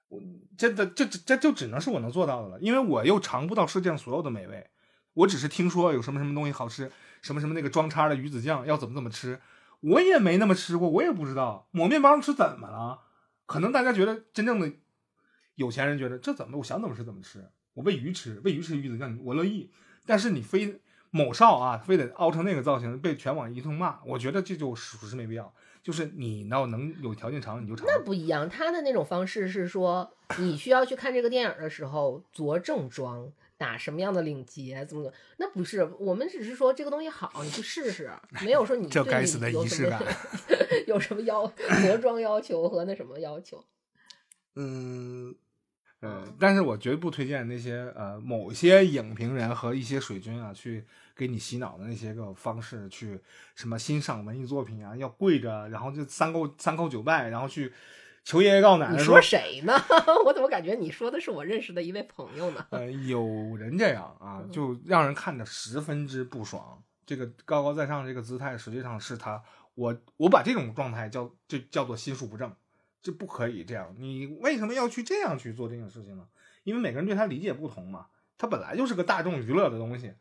[0.09, 0.19] 我
[0.57, 4.71] 真的，这这这就只能是我能做到的了，因为我又尝不到世界上所有的美味，
[5.13, 6.91] 我只是听说有什么什么东西好吃，
[7.21, 9.39] 什么什么那个装叉的鱼子酱要怎么怎么吃，
[9.81, 11.69] 我也没那么吃过，我也不知道。
[11.73, 13.01] 抹面包吃怎么了？
[13.45, 14.73] 可能大家觉得真正的
[15.57, 19.71] 有钱人觉得这怎么我想怎么吃怎么吃，我喂鱼吃，喂鱼吃鱼子酱我乐意。
[20.07, 25.53] 但是你非某少啊，非得凹成那个造型，被全网一通骂，我觉得这就属实没必要。
[25.83, 27.87] 就是你要能有条件尝，你就尝。
[27.87, 38.11] 那不一样，他的那种方式是说，你需要去看这个电影的时候着正装，打什么样的领结，怎么怎么，那不是，我们只是说这个东西好，你去试试，
[38.45, 40.03] 没有说你对你这该死的有什么仪式感
[40.89, 41.47] 有什么要
[41.83, 43.65] 着装要求和那什么要求。
[44.57, 45.35] 嗯，
[46.07, 50.85] 呃，但是我绝对不推荐那些呃某些影评人和一些水军啊，去
[51.15, 53.21] 给你洗脑的那些个方式，去
[53.55, 57.73] 什么欣赏文艺作品啊，要跪着，然后就三叩三叩九拜，然后去
[58.25, 59.73] 求爷爷告奶奶你说谁呢？
[60.27, 62.67] 我怎么感觉你说的是我认识的一位朋友呢？
[62.71, 63.25] 呃，有
[63.57, 66.83] 人这样啊，就让人看着十分之不爽。
[67.07, 69.41] 这个高高在上这个姿态，实际上是他，
[69.77, 72.53] 我我把这种状态叫就叫做心术不正，
[73.07, 73.95] 这不可以这样。
[74.01, 76.27] 你为什么要去这样去做这件事情呢？
[76.65, 78.07] 因为每个人对他理解不同嘛，
[78.37, 80.13] 他本来就是个大众娱乐的东西。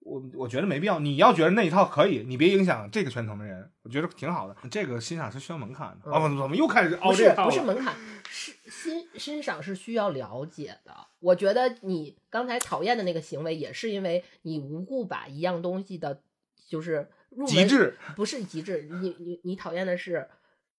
[0.00, 0.98] 我我觉得没必要。
[0.98, 4.56] 你要觉得那一套可以，你别影响这个圈层的人，我觉得挺好的。
[4.70, 6.10] 这个欣赏是需要门槛的。
[6.10, 7.34] 嗯啊，怎么又开始凹不是？
[7.36, 7.94] 不是门槛，
[8.24, 10.94] 是欣欣赏是需要了解的。
[11.20, 16.22] 我觉得你刚才讨厌的那个行为，也是因为你无故把一样东西的，
[16.66, 18.88] 就是入门极致，不是极致。
[19.02, 20.28] 你你你讨厌的是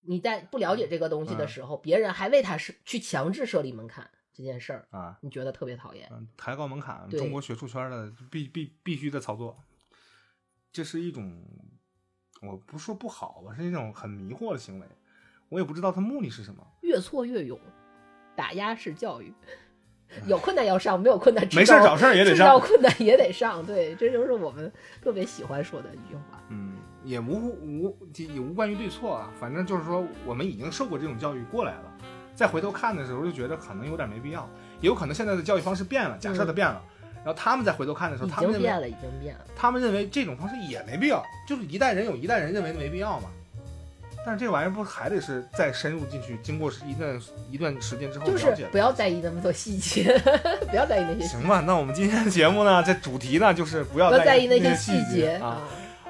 [0.07, 6.07] 你在不了解这个东西的嗯时候，别人还为他是去强制设立门槛这件事儿，啊，你觉得特别讨厌。
[6.11, 9.57] 嗯，抬高门槛，中国学术圈的必必必须的操作，
[10.71, 11.41] 这是一种
[12.41, 14.87] 我不说不好吧，是一种很迷惑的行为，
[15.49, 16.65] 我也不知道他目的是什么。
[16.81, 17.59] 越挫越勇，
[18.35, 19.33] 打压式教育。
[20.27, 22.59] 有困难要上，没有困难没事儿找事儿也得上，遇到。
[22.59, 24.71] 困难也得上，对，这就是我们
[25.03, 26.41] 特别喜欢说的一句话。
[26.49, 26.73] 嗯，
[27.03, 31.91] 也无无也无关于对错啊，反正就是说我们已经受过这种教育过来了，
[32.33, 34.49] 再回头看的时候就觉得可能有点没必要，
[34.81, 36.81] 也有可能现在的教育方式变了，假设它变了。
[37.25, 39.41] 然后他们再回头看的时候，已他们认为经变了，已经变了。
[39.55, 43.29] 他们认为这种方式也没必要，就是一代人有一代人认为没必要嘛。
[44.25, 47.21] 但是这玩意儿不还得是再深入进去，经过一段
[47.51, 50.19] 一段时间之后就是了解不要在意那么多细节，
[50.69, 55.61] 不要在意那些行吧，那我们今天的节目呢，这主题呢就是不要在意那些细节啊，。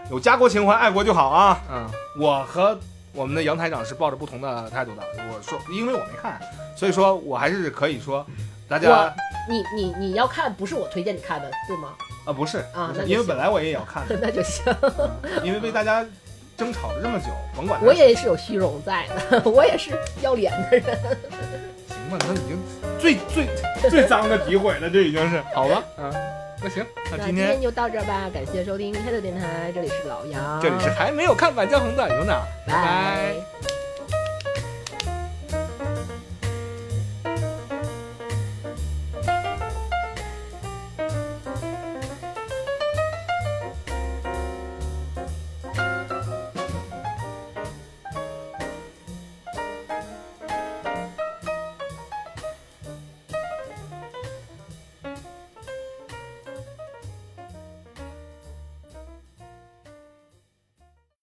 [0.09, 1.59] 有家国情怀，爱国就好啊。
[1.69, 1.89] 嗯，
[2.19, 2.79] 我和
[3.11, 5.01] 我们的杨台长是抱着不同的态度的。
[5.17, 6.39] 我说，因为我没看，
[6.75, 8.25] 所以说我还是可以说，
[8.67, 9.13] 大家啊、
[9.49, 11.89] 你你你要看，不是我推荐你看的，对吗？
[12.25, 14.63] 啊不是啊因为本来我也要看的， 那就行。
[15.43, 16.05] 因为为大家
[16.57, 17.25] 争吵了这么久，
[17.55, 19.91] 甭管我也是有虚荣在的， 我也是
[20.21, 20.83] 要脸的人。
[21.89, 22.59] 行吧，那已经
[22.99, 23.47] 最最
[23.89, 25.41] 最脏的诋毁了，这已经是。
[25.53, 25.83] 好吧？
[25.97, 26.11] 嗯，
[26.61, 32.73] 那行，那今天今天就到这儿吧，感谢收听开头电台，这里是老杨，这里是还没有看《满江红》的有哪，拜。
[32.73, 33.84] 拜拜